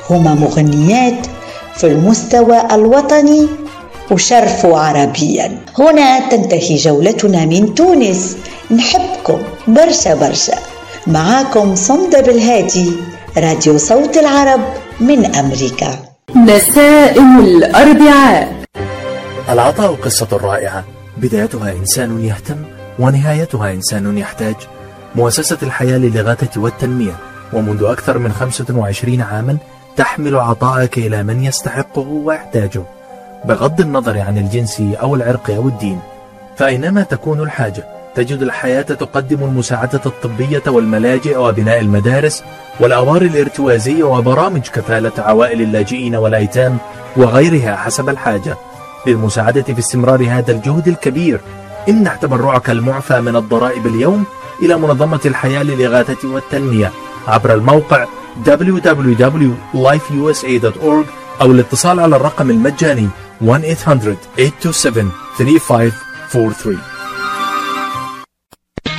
هما 0.09 0.33
مغنيات 0.33 1.27
في 1.75 1.87
المستوى 1.87 2.61
الوطني 2.71 3.47
وشرفوا 4.11 4.79
عربيا. 4.79 5.59
هنا 5.79 6.29
تنتهي 6.29 6.75
جولتنا 6.75 7.45
من 7.45 7.75
تونس. 7.75 8.37
نحبكم 8.71 9.41
برشا 9.67 10.15
برشا. 10.15 10.57
معاكم 11.07 11.75
صمدة 11.75 12.21
بالهادي 12.21 12.91
راديو 13.37 13.77
صوت 13.77 14.17
العرب 14.17 14.61
من 14.99 15.35
أمريكا. 15.35 15.99
نسائم 16.35 17.39
الأربعاء. 17.39 18.63
العطاء 19.49 19.93
قصة 19.93 20.27
رائعة. 20.31 20.83
بدايتها 21.17 21.71
إنسان 21.71 22.25
يهتم 22.25 22.57
ونهايتها 22.99 23.71
إنسان 23.71 24.17
يحتاج. 24.17 24.55
مؤسسة 25.15 25.57
الحياة 25.63 25.97
للإغاثة 25.97 26.61
والتنمية. 26.61 27.15
ومنذ 27.53 27.83
أكثر 27.83 28.17
من 28.17 28.31
25 28.31 29.21
عاما 29.21 29.57
تحمل 29.97 30.35
عطاءك 30.35 30.97
إلى 30.97 31.23
من 31.23 31.43
يستحقه 31.43 32.07
ويحتاجه 32.07 32.83
بغض 33.45 33.81
النظر 33.81 34.19
عن 34.19 34.37
الجنس 34.37 34.83
أو 35.01 35.15
العرق 35.15 35.51
أو 35.51 35.67
الدين. 35.67 35.99
فأينما 36.57 37.03
تكون 37.03 37.39
الحاجة 37.39 37.85
تجد 38.15 38.41
الحياة 38.41 38.81
تقدم 38.81 39.43
المساعدة 39.43 40.01
الطبية 40.05 40.63
والملاجئ 40.67 41.37
وبناء 41.37 41.79
المدارس 41.79 42.43
والأوار 42.79 43.21
الارتوازية 43.21 44.03
وبرامج 44.03 44.61
كفالة 44.61 45.11
عوائل 45.17 45.61
اللاجئين 45.61 46.15
والأيتام 46.15 46.77
وغيرها 47.17 47.75
حسب 47.75 48.09
الحاجة. 48.09 48.57
للمساعدة 49.07 49.61
في 49.61 49.79
استمرار 49.79 50.27
هذا 50.29 50.51
الجهد 50.51 50.87
الكبير 50.87 51.41
امنح 51.89 52.15
تبرعك 52.15 52.69
المعفى 52.69 53.21
من 53.21 53.35
الضرائب 53.35 53.87
اليوم 53.87 54.25
إلى 54.61 54.77
منظمة 54.77 55.21
الحياة 55.25 55.63
للإغاثة 55.63 56.27
والتنمية. 56.29 56.91
عبر 57.27 57.53
الموقع 57.53 58.05
www.lifeusa.org 58.45 61.05
أو 61.41 61.51
الاتصال 61.51 61.99
على 61.99 62.15
الرقم 62.15 62.49
المجاني 62.49 63.09
1-800-827-3543 63.41 63.47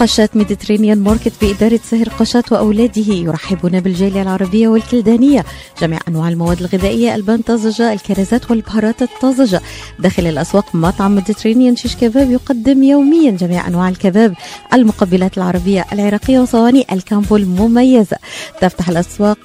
قشات 0.00 0.36
Mediterranean 0.36 0.98
Market 0.98 1.32
بإدارة 1.40 1.80
سهر 1.84 2.08
قشات 2.08 2.52
وأولاده. 2.52 3.12
يرحبون 3.12 3.80
بالجالية 3.80 4.22
العربية 4.22 4.68
والكلدانية. 4.68 5.44
جميع 5.80 5.98
أنواع 6.08 6.28
المواد 6.28 6.60
الغذائية 6.60 7.14
البان 7.14 7.40
طازجة 7.42 7.92
الكرزات 7.92 8.50
والبهارات 8.50 9.02
الطازجة. 9.02 9.60
داخل 9.98 10.26
الأسواق 10.26 10.74
مطعم 10.74 11.14
Mediterranean 11.14 11.76
شيش 11.76 11.96
كباب 11.96 12.30
يقدم 12.30 12.82
يوميا 12.82 13.30
جميع 13.30 13.68
أنواع 13.68 13.88
الكباب. 13.88 14.34
المقبلات 14.72 15.38
العربية 15.38 15.84
العراقية 15.92 16.40
وصواني 16.40 16.86
ال 16.92 16.99
combo 16.99 17.36
المميزة 17.36 18.16
تفتح 18.60 18.88
الأسواق 18.88 19.38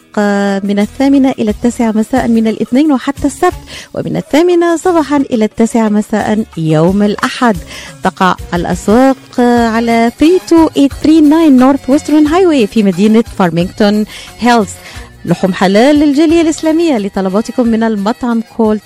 من 0.63 0.79
الثامنة 0.79 1.31
إلى 1.31 1.51
التاسعة 1.51 1.91
مساء 1.91 2.27
من 2.27 2.47
الاثنين 2.47 2.91
وحتى 2.91 3.27
السبت 3.27 3.53
ومن 3.93 4.17
الثامنة 4.17 4.75
صباحا 4.75 5.17
إلى 5.17 5.45
التاسعة 5.45 5.89
مساء 5.89 6.45
يوم 6.57 7.03
الأحد. 7.03 7.57
تقع 8.03 8.35
الأسواق 8.53 9.39
على 9.75 10.11
32839 10.19 11.57
Northwestern 11.57 12.27
Highway 12.27 12.67
في 12.67 12.83
مدينة 12.83 13.23
فارمينغتون 13.37 14.05
هيلز 14.39 14.69
لحوم 15.25 15.53
حلال 15.53 15.95
للجالية 15.95 16.41
الإسلامية 16.41 16.97
لطلباتكم 16.97 17.67
من 17.67 17.83
المطعم 17.83 18.41
call 18.57 18.79
248-538-7855 18.79 18.83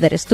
that 0.00 0.12
is 0.12 0.24
248-538-7855 0.26 0.32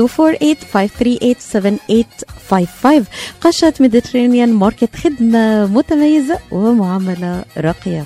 قشة 3.41 3.73
Mediterranean 3.79 4.53
Market 4.53 4.95
خدمة 4.95 5.65
متميزة 5.65 6.39
ومعاملة 6.51 7.43
راقية. 7.57 8.05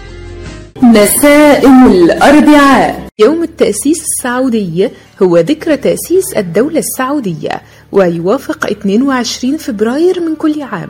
نسائم 0.83 1.87
الأربعاء. 1.91 3.07
يوم 3.19 3.43
التأسيس 3.43 4.01
السعودي 4.01 4.89
هو 5.23 5.37
ذكرى 5.37 5.77
تأسيس 5.77 6.33
الدولة 6.37 6.79
السعودية 6.79 7.61
ويوافق 7.91 8.65
22 8.71 9.57
فبراير 9.57 10.19
من 10.19 10.35
كل 10.35 10.61
عام. 10.61 10.89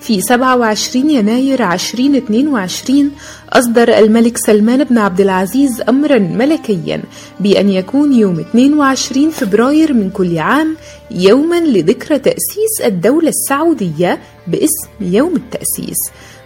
في 0.00 0.20
27 0.20 1.10
يناير 1.10 1.72
2022 1.72 3.10
أصدر 3.52 3.98
الملك 3.98 4.38
سلمان 4.38 4.84
بن 4.84 4.98
عبد 4.98 5.20
العزيز 5.20 5.82
أمرا 5.88 6.18
ملكيا 6.18 7.02
بأن 7.40 7.68
يكون 7.70 8.12
يوم 8.12 8.38
22 8.40 9.30
فبراير 9.30 9.92
من 9.92 10.10
كل 10.10 10.38
عام 10.38 10.76
يوما 11.10 11.60
لذكرى 11.60 12.18
تأسيس 12.18 12.80
الدولة 12.84 13.28
السعودية 13.28 14.18
باسم 14.46 14.88
يوم 15.00 15.36
التأسيس 15.36 15.98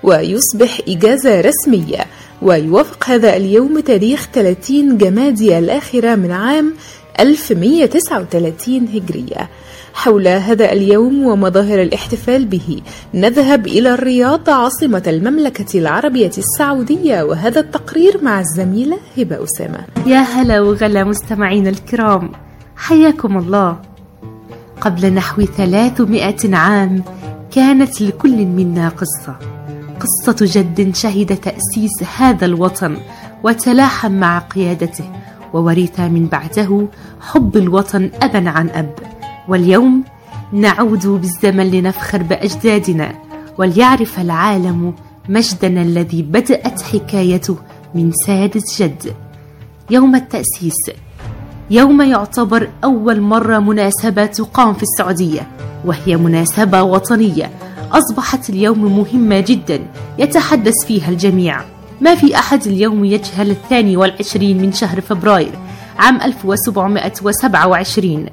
ويصبح 0.03 0.81
إجازة 0.89 1.41
رسمية 1.41 2.07
ويوافق 2.43 3.05
هذا 3.11 3.37
اليوم 3.37 3.81
تاريخ 3.81 4.29
30 4.33 4.99
جمادي 4.99 5.59
الآخرة 5.59 6.15
من 6.15 6.31
عام 6.31 6.75
1139 7.21 8.89
هجرية. 8.95 9.51
حول 9.95 10.29
هذا 10.29 10.73
اليوم 10.73 11.27
ومظاهر 11.27 11.83
الاحتفال 11.83 12.45
به 12.45 12.81
نذهب 13.15 13.67
إلى 13.67 13.95
الرياض 13.95 14.51
عاصمة 14.51 15.03
المملكة 15.07 15.79
العربية 15.79 16.31
السعودية 16.39 17.23
وهذا 17.23 17.61
التقرير 17.61 18.25
مع 18.25 18.41
الزميلة 18.41 18.99
هبة 19.19 19.45
أسامة. 19.45 19.81
يا 20.07 20.19
هلا 20.19 20.61
وغلا 20.61 21.05
مستمعينا 21.05 21.71
الكرام 21.71 22.33
حياكم 22.77 23.39
الله. 23.39 23.77
قبل 24.81 25.13
نحو 25.13 25.43
ثلاثمائة 25.43 26.55
عام 26.57 27.03
كانت 27.51 28.01
لكل 28.01 28.47
منا 28.47 28.89
قصة. 28.89 29.58
قصة 30.01 30.37
جد 30.41 30.95
شهد 30.95 31.37
تأسيس 31.37 32.03
هذا 32.19 32.45
الوطن 32.45 32.97
وتلاحم 33.45 34.13
مع 34.13 34.39
قيادته 34.39 35.05
وورث 35.53 36.01
من 36.01 36.27
بعده 36.27 36.87
حب 37.21 37.57
الوطن 37.57 38.11
أبا 38.23 38.51
عن 38.51 38.69
أب. 38.69 38.95
واليوم 39.49 40.05
نعود 40.53 41.07
بالزمن 41.07 41.71
لنفخر 41.71 42.23
بأجدادنا 42.23 43.15
وليعرف 43.59 44.21
العالم 44.21 44.95
مجدنا 45.29 45.83
الذي 45.83 46.23
بدأت 46.23 46.83
حكايته 46.83 47.57
من 47.95 48.13
سادس 48.27 48.83
جد. 48.83 49.15
يوم 49.91 50.15
التأسيس. 50.15 50.91
يوم 51.71 52.03
يعتبر 52.03 52.69
أول 52.85 53.21
مرة 53.21 53.59
مناسبة 53.59 54.27
تقام 54.27 54.75
في 54.75 54.83
السعودية 54.83 55.47
وهي 55.85 56.17
مناسبة 56.17 56.83
وطنية. 56.83 57.51
أصبحت 57.93 58.51
اليوم 58.51 58.99
مهمة 58.99 59.41
جدا 59.41 59.81
يتحدث 60.19 60.75
فيها 60.87 61.09
الجميع. 61.09 61.61
ما 62.01 62.15
في 62.15 62.39
أحد 62.39 62.67
اليوم 62.67 63.05
يجهل 63.05 63.51
الثاني 63.51 63.97
والعشرين 63.97 64.63
من 64.63 64.73
شهر 64.73 65.01
فبراير 65.01 65.53
عام 65.99 66.21
1727 66.21 68.27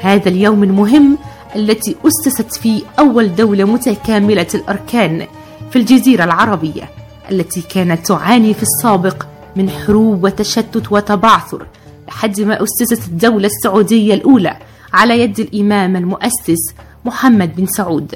هذا 0.00 0.28
اليوم 0.28 0.62
المهم 0.62 1.18
التي 1.56 1.96
أسست 2.06 2.54
فيه 2.54 2.82
أول 2.98 3.34
دولة 3.34 3.64
متكاملة 3.64 4.46
الأركان 4.54 5.26
في 5.70 5.76
الجزيرة 5.78 6.24
العربية 6.24 6.90
التي 7.30 7.62
كانت 7.62 8.06
تعاني 8.06 8.54
في 8.54 8.62
السابق 8.62 9.26
من 9.56 9.70
حروب 9.70 10.24
وتشتت 10.24 10.92
وتبعثر 10.92 11.66
لحد 12.08 12.40
ما 12.40 12.62
أسست 12.62 13.08
الدولة 13.08 13.46
السعودية 13.46 14.14
الأولى 14.14 14.56
على 14.92 15.20
يد 15.20 15.40
الإمام 15.40 15.96
المؤسس 15.96 16.74
محمد 17.04 17.56
بن 17.56 17.66
سعود. 17.66 18.14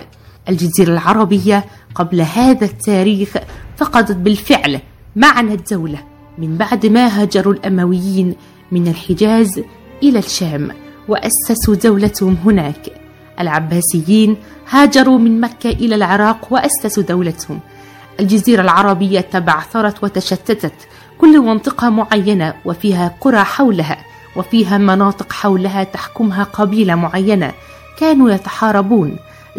الجزيرة 0.50 0.92
العربية 0.92 1.64
قبل 1.94 2.20
هذا 2.20 2.64
التاريخ 2.64 3.28
فقدت 3.76 4.16
بالفعل 4.16 4.80
معنى 5.16 5.54
الدولة 5.54 5.98
من 6.38 6.56
بعد 6.56 6.86
ما 6.86 7.06
هاجروا 7.06 7.52
الأمويين 7.52 8.34
من 8.72 8.88
الحجاز 8.88 9.60
إلى 10.02 10.18
الشام 10.18 10.70
وأسسوا 11.08 11.74
دولتهم 11.74 12.36
هناك. 12.44 12.90
العباسيين 13.40 14.36
هاجروا 14.70 15.18
من 15.18 15.40
مكة 15.40 15.70
إلى 15.70 15.94
العراق 15.94 16.48
وأسسوا 16.50 17.02
دولتهم. 17.02 17.60
الجزيرة 18.20 18.62
العربية 18.62 19.20
تبعثرت 19.20 20.04
وتشتتت 20.04 20.74
كل 21.18 21.40
منطقة 21.40 21.90
معينة 21.90 22.54
وفيها 22.64 23.14
قرى 23.20 23.44
حولها 23.44 23.98
وفيها 24.36 24.78
مناطق 24.78 25.32
حولها 25.32 25.84
تحكمها 25.84 26.44
قبيلة 26.44 26.94
معينة 26.94 27.52
كانوا 27.98 28.30
يتحاربون. 28.30 29.16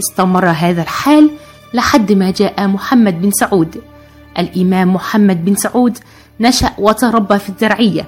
استمر 0.10 0.50
هذا 0.50 0.82
الحال 0.82 1.32
لحد 1.74 2.12
ما 2.12 2.32
جاء 2.32 2.68
محمد 2.68 3.22
بن 3.22 3.32
سعود. 3.32 3.82
الإمام 4.40 4.94
محمد 4.94 5.46
بن 5.46 5.56
سعود 5.56 5.98
نشأ 6.40 6.72
وتربى 6.78 7.40
في 7.40 7.50
الدرعية 7.50 8.06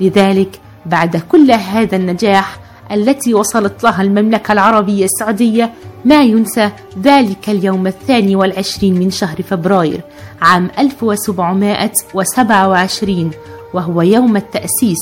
لذلك 0.00 0.60
بعد 0.86 1.16
كل 1.16 1.50
هذا 1.50 1.96
النجاح 1.96 2.58
التي 2.92 3.34
وصلت 3.34 3.84
لها 3.84 4.02
المملكة 4.02 4.52
العربية 4.52 5.04
السعودية 5.04 5.72
ما 6.04 6.22
ينسى 6.22 6.70
ذلك 7.02 7.50
اليوم 7.50 7.86
الثاني 7.86 8.36
والعشرين 8.36 8.94
من 8.98 9.10
شهر 9.10 9.42
فبراير 9.42 10.00
عام 10.42 10.70
1727 10.78 13.30
وهو 13.74 14.02
يوم 14.02 14.36
التأسيس. 14.36 14.98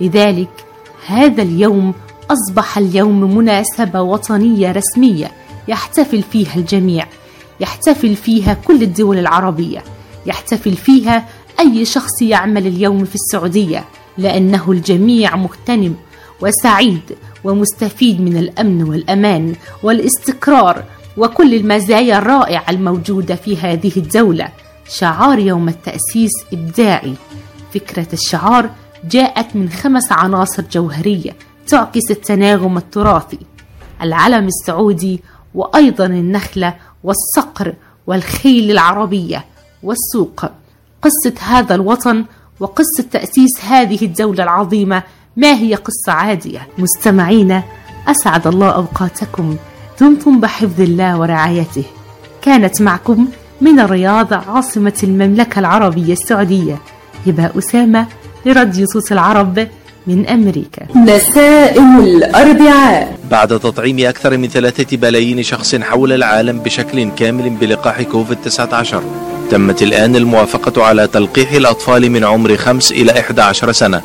لذلك 0.00 0.48
هذا 1.06 1.42
اليوم 1.42 1.94
أصبح 2.30 2.78
اليوم 2.78 3.36
مناسبة 3.36 4.00
وطنية 4.00 4.72
رسمية 4.72 5.30
يحتفل 5.68 6.22
فيها 6.22 6.54
الجميع 6.56 7.06
يحتفل 7.60 8.16
فيها 8.16 8.54
كل 8.54 8.82
الدول 8.82 9.18
العربية 9.18 9.84
يحتفل 10.26 10.76
فيها 10.76 11.26
أي 11.60 11.84
شخص 11.84 12.22
يعمل 12.22 12.66
اليوم 12.66 13.04
في 13.04 13.14
السعودية 13.14 13.84
لأنه 14.18 14.70
الجميع 14.72 15.36
مغتنم 15.36 15.94
وسعيد 16.40 17.16
ومستفيد 17.44 18.20
من 18.20 18.36
الأمن 18.36 18.82
والأمان 18.82 19.54
والاستقرار 19.82 20.84
وكل 21.16 21.54
المزايا 21.54 22.18
الرائعة 22.18 22.64
الموجودة 22.70 23.34
في 23.34 23.56
هذه 23.56 23.92
الدولة. 23.96 24.48
شعار 24.88 25.38
يوم 25.38 25.68
التأسيس 25.68 26.32
إبداعي. 26.52 27.14
فكرة 27.74 28.06
الشعار 28.12 28.70
جاءت 29.10 29.56
من 29.56 29.68
خمس 29.68 30.12
عناصر 30.12 30.62
جوهرية 30.72 31.36
تعكس 31.66 32.10
التناغم 32.10 32.76
التراثي 32.76 33.38
العلم 34.02 34.46
السعودي 34.46 35.22
وأيضا 35.54 36.06
النخلة 36.06 36.74
والصقر 37.04 37.74
والخيل 38.06 38.70
العربية 38.70 39.44
والسوق. 39.82 40.44
قصة 41.02 41.34
هذا 41.40 41.74
الوطن 41.74 42.24
وقصة 42.60 43.04
تأسيس 43.10 43.64
هذه 43.64 44.04
الدولة 44.04 44.42
العظيمة 44.44 45.02
ما 45.36 45.54
هي 45.54 45.74
قصة 45.74 46.12
عادية؟ 46.12 46.68
مستمعينا 46.78 47.62
أسعد 48.08 48.46
الله 48.46 48.70
أوقاتكم. 48.70 49.56
دمتم 50.00 50.40
بحفظ 50.40 50.80
الله 50.80 51.18
ورعايته. 51.18 51.84
كانت 52.42 52.82
معكم 52.82 53.28
من 53.60 53.80
الرياض 53.80 54.34
عاصمة 54.34 54.92
المملكة 55.02 55.58
العربية 55.58 56.12
السعودية. 56.12 56.78
هبة 57.26 57.50
أسامة 57.58 58.06
لراديو 58.46 58.86
صوت 58.86 59.12
العرب 59.12 59.68
من 60.06 60.26
أمريكا. 60.26 60.86
نسائم 60.96 61.98
الأربعاء. 61.98 63.18
بعد 63.30 63.48
تطعيم 63.48 63.98
أكثر 63.98 64.36
من 64.36 64.48
ثلاثة 64.48 64.96
بلايين 64.96 65.42
شخص 65.42 65.74
حول 65.74 66.12
العالم 66.12 66.58
بشكل 66.58 67.10
كامل 67.10 67.50
بلقاح 67.50 68.02
كوفيد-19 68.02 68.96
تمت 69.50 69.82
الآن 69.82 70.16
الموافقة 70.16 70.84
على 70.84 71.06
تلقيح 71.06 71.52
الأطفال 71.52 72.10
من 72.10 72.24
عمر 72.24 72.56
5 72.56 72.94
إلى 72.94 73.20
11 73.20 73.72
سنة. 73.72 74.02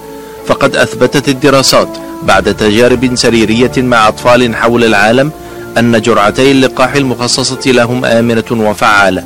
فقد 0.47 0.75
أثبتت 0.75 1.29
الدراسات 1.29 1.87
بعد 2.23 2.55
تجارب 2.55 3.15
سريرية 3.15 3.71
مع 3.77 4.07
أطفال 4.07 4.55
حول 4.55 4.83
العالم 4.83 5.31
أن 5.77 6.01
جرعتي 6.01 6.51
اللقاح 6.51 6.95
المخصصة 6.95 7.71
لهم 7.71 8.05
آمنة 8.05 8.43
وفعالة. 8.51 9.23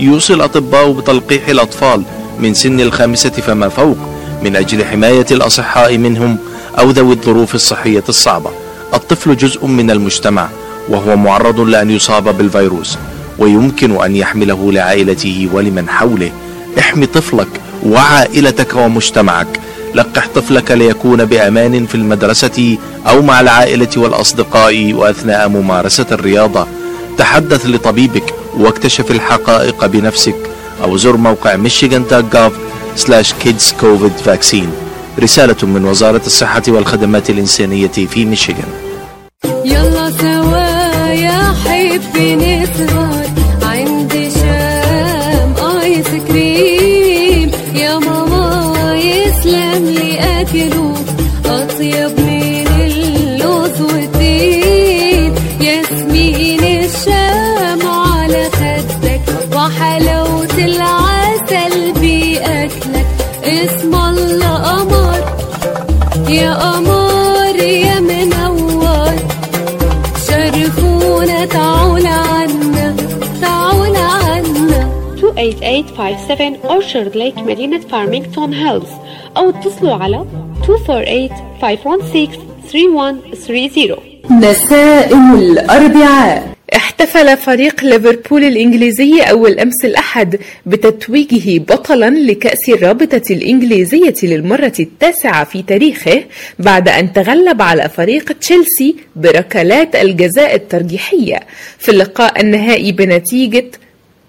يوصي 0.00 0.34
الأطباء 0.34 0.92
بتلقيح 0.92 1.48
الأطفال 1.48 2.02
من 2.38 2.54
سن 2.54 2.80
الخامسة 2.80 3.30
فما 3.30 3.68
فوق 3.68 3.96
من 4.42 4.56
أجل 4.56 4.84
حماية 4.84 5.26
الأصحاء 5.30 5.98
منهم 5.98 6.38
أو 6.78 6.90
ذوي 6.90 7.14
الظروف 7.14 7.54
الصحية 7.54 8.04
الصعبة. 8.08 8.50
الطفل 8.94 9.36
جزء 9.36 9.66
من 9.66 9.90
المجتمع 9.90 10.48
وهو 10.88 11.16
معرض 11.16 11.60
لأن 11.60 11.90
يصاب 11.90 12.38
بالفيروس 12.38 12.98
ويمكن 13.38 14.04
أن 14.04 14.16
يحمله 14.16 14.72
لعائلته 14.72 15.48
ولمن 15.52 15.88
حوله. 15.88 16.30
احمي 16.78 17.06
طفلك 17.06 17.48
وعائلتك 17.86 18.76
ومجتمعك. 18.76 19.60
لقح 19.94 20.28
طفلك 20.34 20.70
ليكون 20.70 21.24
بأمان 21.24 21.86
في 21.86 21.94
المدرسة 21.94 22.78
أو 23.06 23.22
مع 23.22 23.40
العائلة 23.40 23.88
والأصدقاء 23.96 24.92
وأثناء 24.92 25.48
ممارسة 25.48 26.06
الرياضة. 26.12 26.66
تحدث 27.18 27.66
لطبيبك 27.66 28.34
واكتشف 28.56 29.10
الحقائق 29.10 29.86
بنفسك. 29.86 30.36
أو 30.82 30.96
زر 30.96 31.16
موقع 31.16 31.56
michigan.gov 31.56 32.52
slash 32.96 33.32
kids 33.44 33.72
covid 33.82 34.28
vaccine. 34.28 34.86
رسالة 35.18 35.56
من 35.62 35.84
وزارة 35.84 36.22
الصحة 36.26 36.62
والخدمات 36.68 37.30
الإنسانية 37.30 37.88
في 37.88 38.24
ميشيغان 38.24 38.68
يلا 39.64 40.10
سوا 40.10 40.66
يا 41.08 41.54
حبي 41.64 42.36
يا 66.28 66.54
قمر 66.54 67.56
يا 67.56 68.00
منور 68.00 69.14
شرفونا 70.26 71.44
تعول 71.44 72.06
عنا 72.06 72.96
تعول 73.42 73.96
عنا. 73.96 74.90
28857 75.16 76.56
Orchard 76.64 77.12
Lake 77.14 77.38
مدينة 77.42 77.78
فارمينغتون 77.78 78.54
هيلز 78.54 78.88
أو 79.36 79.48
اتصلوا 79.50 79.94
على 79.94 80.24
248-516-3130 80.62 80.66
نسائم 84.30 85.34
الأربعاء. 85.34 86.55
احتفل 86.74 87.36
فريق 87.36 87.84
ليفربول 87.84 88.44
الإنجليزي 88.44 89.20
أول 89.20 89.58
أمس 89.60 89.84
الأحد 89.84 90.38
بتتويجه 90.66 91.58
بطلا 91.58 92.10
لكأس 92.10 92.68
الرابطة 92.68 93.22
الإنجليزية 93.30 94.14
للمرة 94.22 94.72
التاسعة 94.80 95.44
في 95.44 95.62
تاريخه 95.62 96.24
بعد 96.58 96.88
أن 96.88 97.12
تغلب 97.12 97.62
على 97.62 97.88
فريق 97.88 98.32
تشيلسي 98.32 98.96
بركلات 99.16 99.96
الجزاء 99.96 100.54
الترجيحية 100.54 101.40
في 101.78 101.88
اللقاء 101.88 102.40
النهائي 102.40 102.92
بنتيجة 102.92 103.70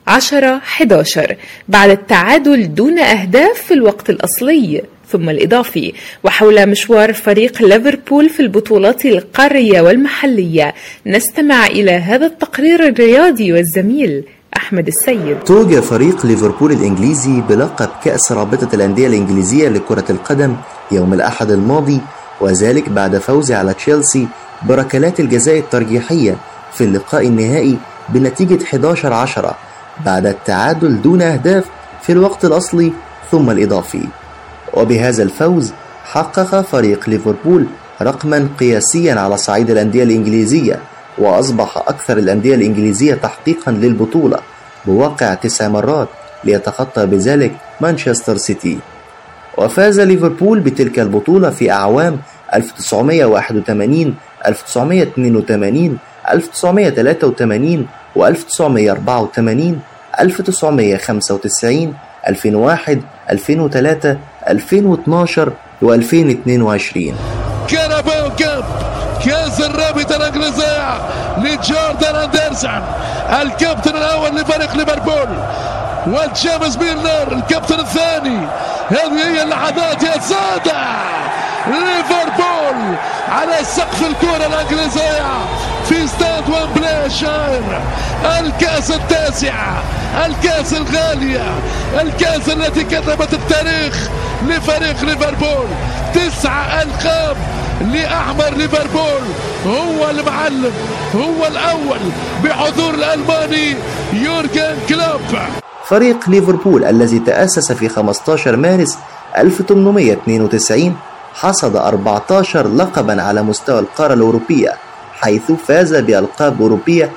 10 0.07 0.55
11 0.57 1.35
بعد 1.67 1.89
التعادل 1.89 2.73
دون 2.75 2.99
أهداف 2.99 3.61
في 3.61 3.73
الوقت 3.73 4.09
الأصلي. 4.09 4.81
ثم 5.11 5.29
الإضافي. 5.29 5.93
وحول 6.23 6.69
مشوار 6.69 7.13
فريق 7.13 7.61
ليفربول 7.61 8.29
في 8.29 8.39
البطولات 8.39 9.05
القارية 9.05 9.81
والمحلية. 9.81 10.73
نستمع 11.05 11.65
إلى 11.67 11.91
هذا 11.91 12.25
التقرير 12.25 12.87
الرياضي 12.87 13.53
والزميل 13.53 14.23
أحمد 14.57 14.87
السيد. 14.87 15.39
توج 15.39 15.79
فريق 15.79 16.25
ليفربول 16.25 16.71
الإنجليزي 16.71 17.41
بلقب 17.41 17.89
كأس 18.03 18.31
رابطة 18.31 18.75
الأندية 18.75 19.07
الإنجليزية 19.07 19.69
لكرة 19.69 20.05
القدم 20.09 20.55
يوم 20.91 21.13
الأحد 21.13 21.51
الماضي 21.51 22.01
وذلك 22.41 22.89
بعد 22.89 23.17
فوزه 23.17 23.55
على 23.57 23.73
تشيلسي 23.73 24.27
بركلات 24.63 25.19
الجزاء 25.19 25.57
الترجيحية 25.57 26.37
في 26.73 26.83
اللقاء 26.83 27.27
النهائي 27.27 27.77
بنتيجة 28.09 28.63
11 28.63 29.13
10 29.13 29.57
بعد 30.05 30.25
التعادل 30.25 31.01
دون 31.01 31.21
أهداف 31.21 31.65
في 32.01 32.11
الوقت 32.11 32.45
الأصلي 32.45 32.91
ثم 33.31 33.49
الإضافي. 33.49 34.01
وبهذا 34.77 35.23
الفوز 35.23 35.73
حقق 36.03 36.61
فريق 36.61 37.09
ليفربول 37.09 37.65
رقما 38.01 38.49
قياسيا 38.59 39.13
على 39.15 39.37
صعيد 39.37 39.69
الأندية 39.69 40.03
الإنجليزية 40.03 40.79
وأصبح 41.17 41.77
أكثر 41.77 42.17
الأندية 42.17 42.55
الإنجليزية 42.55 43.13
تحقيقا 43.15 43.71
للبطولة 43.71 44.39
بواقع 44.85 45.33
تسع 45.33 45.67
مرات 45.67 46.07
ليتخطى 46.43 47.05
بذلك 47.05 47.51
مانشستر 47.81 48.37
سيتي. 48.37 48.79
وفاز 49.57 49.99
ليفربول 49.99 50.59
بتلك 50.59 50.99
البطولة 50.99 51.49
في 51.49 51.71
أعوام 51.71 52.17
1981 52.53 54.15
1982 54.45 55.97
1983 56.31 57.87
و1984 58.15 59.75
1995 60.19 61.93
2001 62.27 63.01
2003 63.31 64.17
2012 64.49 65.51
و2022 65.81 66.99
كاراباو 67.67 68.35
كاب 68.39 68.63
كاس 69.25 69.61
الرابطة 69.61 70.17
لجوردان 71.37 72.15
أندرسون 72.15 72.83
الكابتن 73.41 73.97
الأول 73.97 74.35
لفريق 74.35 74.75
ليفربول 74.75 75.29
وجيمس 76.07 76.77
ميلنر 76.77 77.31
الكابتن 77.31 77.79
الثاني. 77.79 78.47
هذه 78.89 79.27
هي 79.33 79.43
اللحظات 79.43 80.03
يا 80.03 80.19
سادة 80.19 80.77
ليفربول 81.67 82.95
على 83.29 83.63
سقف 83.63 84.01
الكرة 84.01 84.45
الإنجليزية 84.45 85.25
في 85.89 86.05
استاد 86.05 86.49
ويمبلي 86.49 87.05
الشهير 87.05 87.81
الكأس 88.39 88.91
التاسعة 88.91 89.83
الكأس 90.25 90.73
الغالية 90.73 91.43
الكأس 92.01 92.49
التي 92.49 92.83
كتبت 92.83 93.33
التاريخ 93.33 94.09
لفريق 94.47 95.03
ليفربول. 95.03 95.67
تسعة 96.13 96.81
ألقاب 96.81 97.37
لأحمر 97.81 98.49
ليفربول. 98.57 99.21
هو 99.65 100.09
المعلم 100.09 100.71
هو 101.15 101.47
الأول 101.47 101.99
بحضور 102.43 102.93
الألماني 102.93 103.75
يورجن 104.13 104.75
كلوب. 104.89 105.21
فريق 105.85 106.29
ليفربول 106.29 106.83
الذي 106.85 107.19
تأسس 107.19 107.71
في 107.71 107.89
15 107.89 108.55
مارس 108.55 108.97
1892 109.37 110.95
حصد 111.33 111.75
14 111.75 112.67
لقبا 112.67 113.21
على 113.21 113.41
مستوى 113.43 113.79
القارة 113.79 114.13
الأوروبية 114.13 114.73
حيث 115.19 115.51
فاز 115.67 115.95
بألقاب 115.95 116.61
أوروبية 116.61 117.11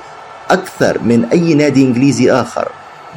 أكثر 0.49 0.97
من 1.03 1.25
أي 1.25 1.53
نادي 1.53 1.83
إنجليزي 1.85 2.31
آخر 2.31 2.67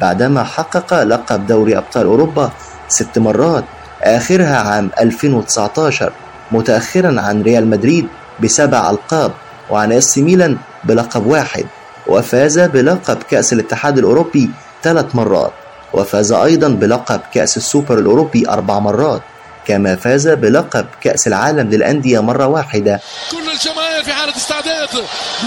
بعدما 0.01 0.43
حقق 0.43 1.03
لقب 1.03 1.47
دوري 1.47 1.77
أبطال 1.77 2.05
أوروبا 2.05 2.51
ست 2.89 3.19
مرات 3.19 3.63
آخرها 4.03 4.57
عام 4.57 4.89
2019 4.99 6.11
متأخرا 6.55 7.21
عن 7.21 7.41
ريال 7.41 7.67
مدريد 7.67 8.07
بسبع 8.43 8.89
ألقاب 8.89 9.31
وعن 9.69 9.91
AC 9.91 10.17
ميلان 10.17 10.57
بلقب 10.83 11.25
واحد 11.25 11.65
وفاز 12.07 12.59
بلقب 12.59 13.17
كأس 13.29 13.53
الاتحاد 13.53 13.97
الأوروبي 13.97 14.49
ثلاث 14.83 15.15
مرات 15.15 15.51
وفاز 15.93 16.31
أيضا 16.31 16.69
بلقب 16.69 17.19
كأس 17.33 17.57
السوبر 17.57 17.99
الأوروبي 17.99 18.49
أربع 18.49 18.79
مرات. 18.79 19.21
كما 19.67 19.95
فاز 19.95 20.27
بلقب 20.27 20.85
كأس 21.01 21.27
العالم 21.27 21.69
للأندية 21.69 22.19
مرة 22.19 22.47
واحدة. 22.47 23.01
كل 23.31 23.49
الجماهير 23.51 24.03
في 24.03 24.13
حالة 24.13 24.37
استعداد 24.37 24.89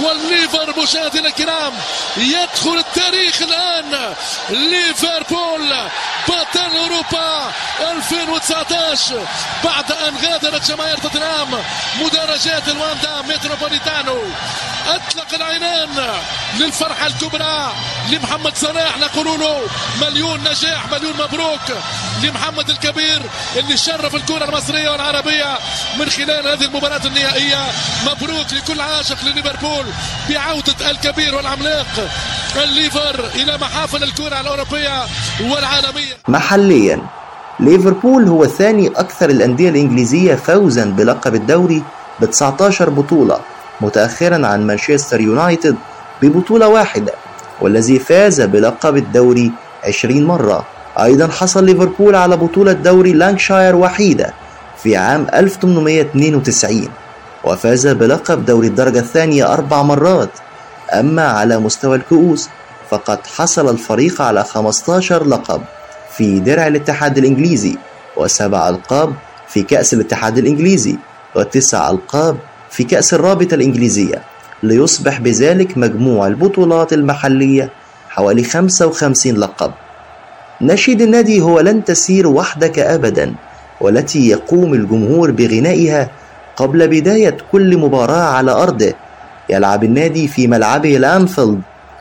والليفر 0.03 0.83
مشاهدينا 0.83 1.29
الكرام 1.29 1.73
يدخل 2.17 2.79
التاريخ 2.79 3.43
الآن. 3.43 4.15
ليفربول 4.51 5.75
بطل 6.29 6.77
أوروبا 6.77 7.53
2019 7.81 9.27
بعد 9.65 9.93
أن 9.93 10.15
غادرت 10.25 10.71
جماهير 10.71 10.97
توتنهام 10.97 11.49
مدرجات 12.01 12.69
الواندا 12.69 13.23
متروبوليتانو. 13.29 14.19
أطلق 14.89 15.35
العينان 15.35 15.89
للفرحة 16.61 17.07
الكبرى 17.07 17.73
لمحمد 18.13 18.57
صلاح. 18.57 18.99
نقول 18.99 19.41
له 19.41 19.61
مليون 20.03 20.41
نجاح 20.41 20.93
مليون 20.93 21.15
مبروك 21.15 21.79
لمحمد 22.23 22.71
الكبير 22.71 23.23
اللي 23.57 23.77
شرف 23.77 24.15
الكرة 24.15 24.45
المصرية 24.45 24.91
والعربية 24.91 25.59
من 25.99 26.09
خلال 26.09 26.49
هذه 26.49 26.65
المباراة 26.65 27.07
النهائية. 27.07 27.67
مبروك 28.07 28.53
لكل 28.53 28.81
عاشق 28.81 29.25
لليفربول 29.25 29.87
بعودة 30.31 30.91
الكبير 30.91 31.35
والعملاق 31.35 32.11
الليفر 32.57 33.25
إلى 33.35 33.59
محافل 33.59 34.03
الكرة 34.03 34.41
الأوروبية 34.41 35.03
والعالمية. 35.41 36.15
محليا 36.29 37.03
ليفربول 37.61 38.29
هو 38.29 38.47
ثاني 38.47 38.89
أكثر 38.89 39.31
الأندية 39.31 39.69
الإنجليزية 39.69 40.35
فوزا 40.35 40.85
بلقب 40.85 41.35
الدوري 41.35 41.83
ب 42.21 42.25
19 42.25 42.91
بطولة. 42.91 43.41
متأخرا 43.81 44.47
عن 44.47 44.67
مانشستر 44.67 45.21
يونايتد 45.21 45.77
ببطولة 46.23 46.69
واحدة 46.69 47.13
والذي 47.61 47.99
فاز 47.99 48.41
بلقب 48.41 48.97
الدوري 48.97 49.53
20 49.85 50.25
مرة. 50.25 50.65
أيضا 50.99 51.27
حصل 51.27 51.65
ليفربول 51.65 52.15
على 52.15 52.37
بطولة 52.37 52.73
دوري 52.73 53.13
لانكشاير 53.13 53.77
وحيدة 53.77 54.35
في 54.83 54.97
عام 54.97 55.27
1892 55.35 56.89
وفاز 57.45 57.87
بلقب 57.87 58.45
دوري 58.45 58.67
الدرجة 58.67 58.99
الثانية 58.99 59.53
أربع 59.53 59.83
مرات. 59.83 60.31
أما 60.93 61.29
على 61.29 61.59
مستوى 61.59 61.97
الكؤوس 61.97 62.49
فقد 62.91 63.27
حصل 63.27 63.69
الفريق 63.69 64.23
على 64.23 64.45
15 64.45 65.27
لقب 65.27 65.63
في 66.17 66.41
درع 66.41 66.67
الاتحاد 66.67 67.19
الإنجليزي 67.19 67.77
وسبع 68.17 68.69
ألقاب 68.69 69.15
في 69.49 69.63
كأس 69.63 69.95
الاتحاد 69.95 70.39
الإنجليزي 70.39 70.97
وتسع 71.35 71.91
ألقاب 71.91 72.37
في 72.71 72.85
كأس 72.85 73.15
الرابطة 73.15 73.55
الإنجليزية 73.55 74.23
ليصبح 74.63 75.21
بذلك 75.21 75.79
مجموع 75.79 76.27
البطولات 76.27 76.93
المحلية 76.93 77.71
حوالي 78.09 78.45
55 78.45 79.35
لقب. 79.37 79.71
نشيد 80.61 81.01
النادي 81.03 81.41
هو 81.41 81.61
لن 81.61 81.85
تسير 81.85 82.27
وحدك 82.27 82.79
أبدا 82.79 83.35
والتي 83.81 84.29
يقوم 84.29 84.75
الجمهور 84.75 85.31
بغنائها 85.31 86.11
قبل 86.57 86.89
بداية 86.89 87.37
كل 87.53 87.79
مباراة 87.79 88.25
على 88.35 88.51
أرضه. 88.51 88.93
يلعب 89.51 89.85
النادي 89.85 90.29
في 90.29 90.47
ملعبه 90.47 90.97
الأنفيلد 90.97 91.61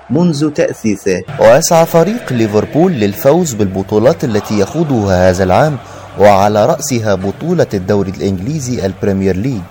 منذ 0.10 0.50
تأسيسه 0.50 1.22
ويسعى 1.40 1.86
فريق 1.86 2.34
ليفربول 2.34 2.92
للفوز 2.92 3.54
بالبطولات 3.54 4.24
التي 4.24 4.60
يخوضها 4.60 5.30
هذا 5.30 5.44
العام 5.44 5.78
وعلى 6.20 6.66
رأسها 6.66 7.16
بطولة 7.16 7.68
الدوري 7.74 8.12
الإنجليزي 8.18 8.86
ال 8.86 8.92
Premier 8.92 9.36
League. 9.36 9.62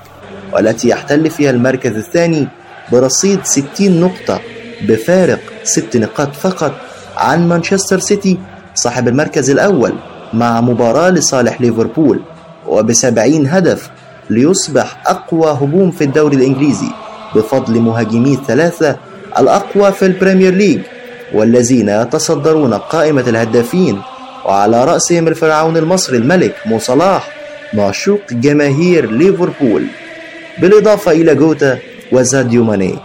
والتي 0.56 0.88
يحتل 0.88 1.30
فيها 1.30 1.50
المركز 1.50 1.96
الثاني 1.96 2.48
برصيد 2.92 3.40
60 3.44 3.66
نقطة 4.00 4.40
بفارق 4.88 5.40
6 5.64 5.98
نقاط 5.98 6.34
فقط 6.34 6.72
عن 7.16 7.48
مانشستر 7.48 7.98
سيتي 7.98 8.38
صاحب 8.74 9.08
المركز 9.08 9.50
الأول 9.50 9.92
مع 10.32 10.60
مباراة 10.60 11.10
لصالح 11.10 11.60
ليفربول 11.60 12.20
وبسبعين 12.66 13.46
هدف 13.46 13.90
ليصبح 14.30 15.02
أقوى 15.06 15.50
هجوم 15.50 15.90
في 15.90 16.04
الدوري 16.04 16.36
الإنجليزي 16.36 16.88
بفضل 17.34 17.80
مهاجميه 17.80 18.34
الثلاثة 18.34 18.96
الأقوى 19.38 19.92
في 19.92 20.06
ال 20.06 20.12
Premier 20.12 20.54
League 20.54 20.80
والذين 21.34 21.88
يتصدرون 21.88 22.74
قائمة 22.74 23.24
الهدافين 23.28 24.00
وعلى 24.46 24.84
رأسهم 24.84 25.28
الفرعون 25.28 25.76
المصري 25.76 26.16
الملك 26.16 26.54
مو 26.66 26.78
صلاح 26.78 27.28
معشوق 27.72 28.20
جماهير 28.32 29.10
ليفربول. 29.10 29.86
بالإضافة 30.60 31.12
إلى 31.12 31.34
جوتا 31.34 31.78
وساديو 32.12 32.64
ماني. 32.64 32.98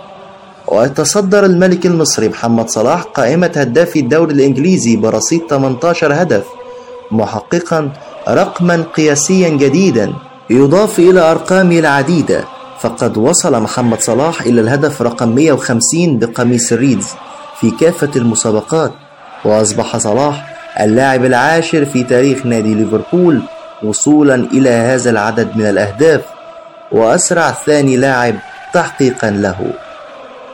ويتصدر 0.68 1.46
الملك 1.46 1.86
المصري 1.86 2.30
محمد 2.30 2.70
صلاح 2.70 3.02
قائمة 3.02 3.52
هدافي 3.56 4.00
الدوري 4.00 4.34
الإنجليزي 4.34 4.96
برصيد 4.96 5.42
18 5.50 6.14
هدف 6.14 6.46
محققا 7.12 7.92
رقما 8.30 8.84
قياسيا 8.96 9.50
جديدا 9.50 10.14
يضاف 10.50 11.00
إلى 11.00 11.20
أرقامه 11.32 11.80
العديدة. 11.80 12.44
فقد 12.80 13.18
وصل 13.18 13.62
محمد 13.62 14.02
صلاح 14.02 14.42
إلى 14.42 14.62
الهدف 14.62 15.02
رقم 15.02 15.30
150 15.36 16.20
بقميص 16.20 16.72
الريدز 16.72 17.08
في 17.60 17.72
كافة 17.72 18.10
المسابقات 18.16 18.92
وأصبح 19.46 19.98
صلاح 19.98 20.56
اللاعب 20.82 21.26
العاشر 21.26 21.86
في 21.86 22.04
تاريخ 22.04 22.46
نادي 22.46 22.74
ليفربول 22.74 23.42
وصولا 23.84 24.36
إلى 24.36 24.70
هذا 24.70 25.10
العدد 25.10 25.58
من 25.58 25.66
الأهداف. 25.66 26.22
وأسرع 26.92 27.52
ثاني 27.52 27.98
لاعب 27.98 28.36
تحقيقا 28.74 29.30
له. 29.30 29.74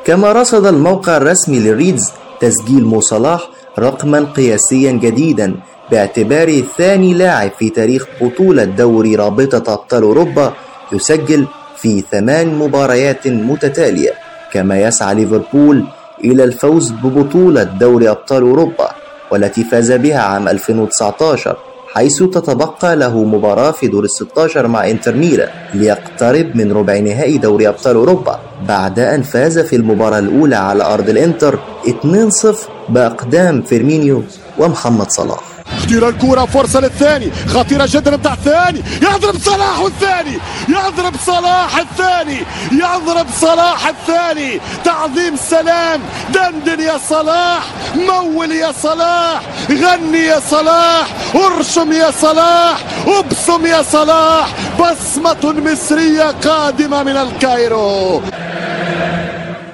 كما 0.06 0.32
رصد 0.32 0.66
الموقع 0.66 1.18
الرسمي 1.18 1.60
للريدز 1.60 2.12
تسجيل 2.40 2.84
مو 2.84 3.02
صلاح 3.02 3.50
رقما 3.80 4.28
قياسيا 4.36 4.92
جديدا 4.92 5.56
باعتباره 5.92 6.62
ثاني 6.78 7.14
لاعب 7.14 7.52
في 7.60 7.70
تاريخ 7.70 8.06
بطولة 8.22 8.64
دوري 8.64 9.16
رابطة 9.16 9.74
أبطال 9.74 10.04
أوروبا 10.04 10.54
يسجل 10.92 11.48
في 11.78 12.04
ثمان 12.12 12.56
مباريات 12.56 13.28
متتالية. 13.28 14.14
كما 14.54 14.82
يسعى 14.82 15.16
ليفربول 15.16 15.84
إلى 16.24 16.44
الفوز 16.44 16.92
ببطولة 16.92 17.64
دوري 17.64 18.10
أبطال 18.10 18.42
أوروبا 18.42 18.90
والتي 19.32 19.64
فاز 19.64 19.92
بها 19.92 20.20
عام 20.20 20.48
2019 20.48 21.58
حيث 21.98 22.24
تتبقى 22.24 22.96
له 22.96 23.24
مباراة 23.24 23.72
في 23.72 23.88
دور 23.88 24.04
الستاشر 24.04 24.68
مع 24.68 24.90
إنتر 24.90 25.16
ميلان 25.16 25.50
ليقترب 25.74 26.56
من 26.56 26.72
ربع 26.72 26.98
نهائي 27.00 27.38
دوري 27.38 27.68
أبطال 27.68 27.96
أوروبا 27.96 28.40
بعد 28.68 29.00
أن 29.00 29.22
فاز 29.22 29.60
في 29.60 29.76
المباراة 29.76 30.20
الأولى 30.20 30.56
على 30.56 30.84
أرض 30.84 31.10
الإنتر 31.10 31.60
2-0 31.86 32.48
بأقدام 32.90 33.62
فيرمينيو 33.62 34.24
ومحمد 34.60 35.12
صلاح. 35.12 35.57
خطيرة 35.78 36.10
الكرة 36.10 36.46
فرصة 36.46 36.80
للثاني. 36.80 37.32
خطيرة 37.48 37.86
جدا 37.92 38.16
بتاع 38.16 38.34
الثاني. 38.34 38.82
يضرب 39.02 39.38
صلاح 39.38 39.80
والثاني 39.80 40.38
يضرب 40.70 41.14
صلاح 41.26 41.78
الثاني. 41.78 42.40
يضرب 42.72 43.28
صلاح 43.42 43.88
الثاني. 43.88 44.60
تعظيم 44.86 45.36
سلام. 45.50 46.02
دندن 46.34 46.80
يا 46.80 46.98
صلاح. 47.10 47.64
مول 47.96 48.52
يا 48.52 48.72
صلاح. 48.84 49.42
غني 49.72 50.20
يا 50.20 50.40
صلاح. 50.50 51.08
ارشم 51.36 51.92
يا 51.92 52.12
صلاح. 52.12 52.78
ابصم 53.08 53.66
يا 53.66 53.82
صلاح. 53.82 54.54
بصمة 54.80 55.54
مصرية 55.72 56.32
قادمة 56.32 57.04
من 57.04 57.18
الكايرو. 57.18 58.22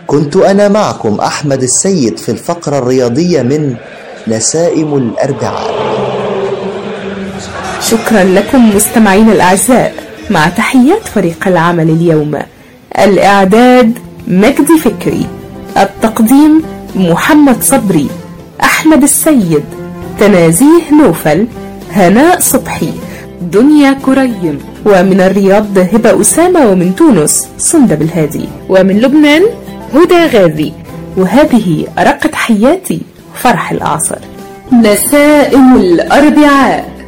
كنت 0.08 0.36
أنا 0.36 0.68
معكم 0.68 1.20
أحمد 1.20 1.64
السيد 1.64 2.18
في 2.20 2.30
الفقرة 2.30 2.78
الرياضية 2.78 3.42
من 3.42 3.76
نسائم 4.28 4.98
الأربعاء. 4.98 5.93
شكرا 7.90 8.24
لكم 8.24 8.76
مستمعين 8.76 9.30
الأعزاء. 9.30 9.94
مع 10.30 10.48
تحيات 10.50 11.08
فريق 11.08 11.48
العمل 11.48 11.90
اليوم 11.90 12.40
الإعداد 13.00 14.00
مجدي 14.28 14.78
فكري 14.84 15.26
التقديم 15.78 16.62
محمد 16.96 17.64
صبري 17.64 18.08
أحمد 18.64 19.04
السيد 19.04 19.64
تنازيه 20.20 20.82
نوفل 21.02 21.48
هناء 21.92 22.40
صبحي 22.40 22.90
دنيا 23.42 23.92
كريم 24.06 24.60
ومن 24.86 25.22
الرياض 25.22 25.78
هبة 25.78 26.22
أسامة 26.22 26.66
ومن 26.66 26.96
تونس 26.96 27.48
سندب 27.58 28.02
الهادي 28.02 28.50
ومن 28.70 29.02
لبنان 29.02 29.42
هدى 29.96 30.26
غازي. 30.26 30.72
وهذه 31.18 31.88
أرق 31.98 32.28
تحياتي 32.28 33.02
فرح 33.36 33.72
الأعصر 33.72 34.20
نسائم 34.72 35.76
الأربعاء. 35.76 36.93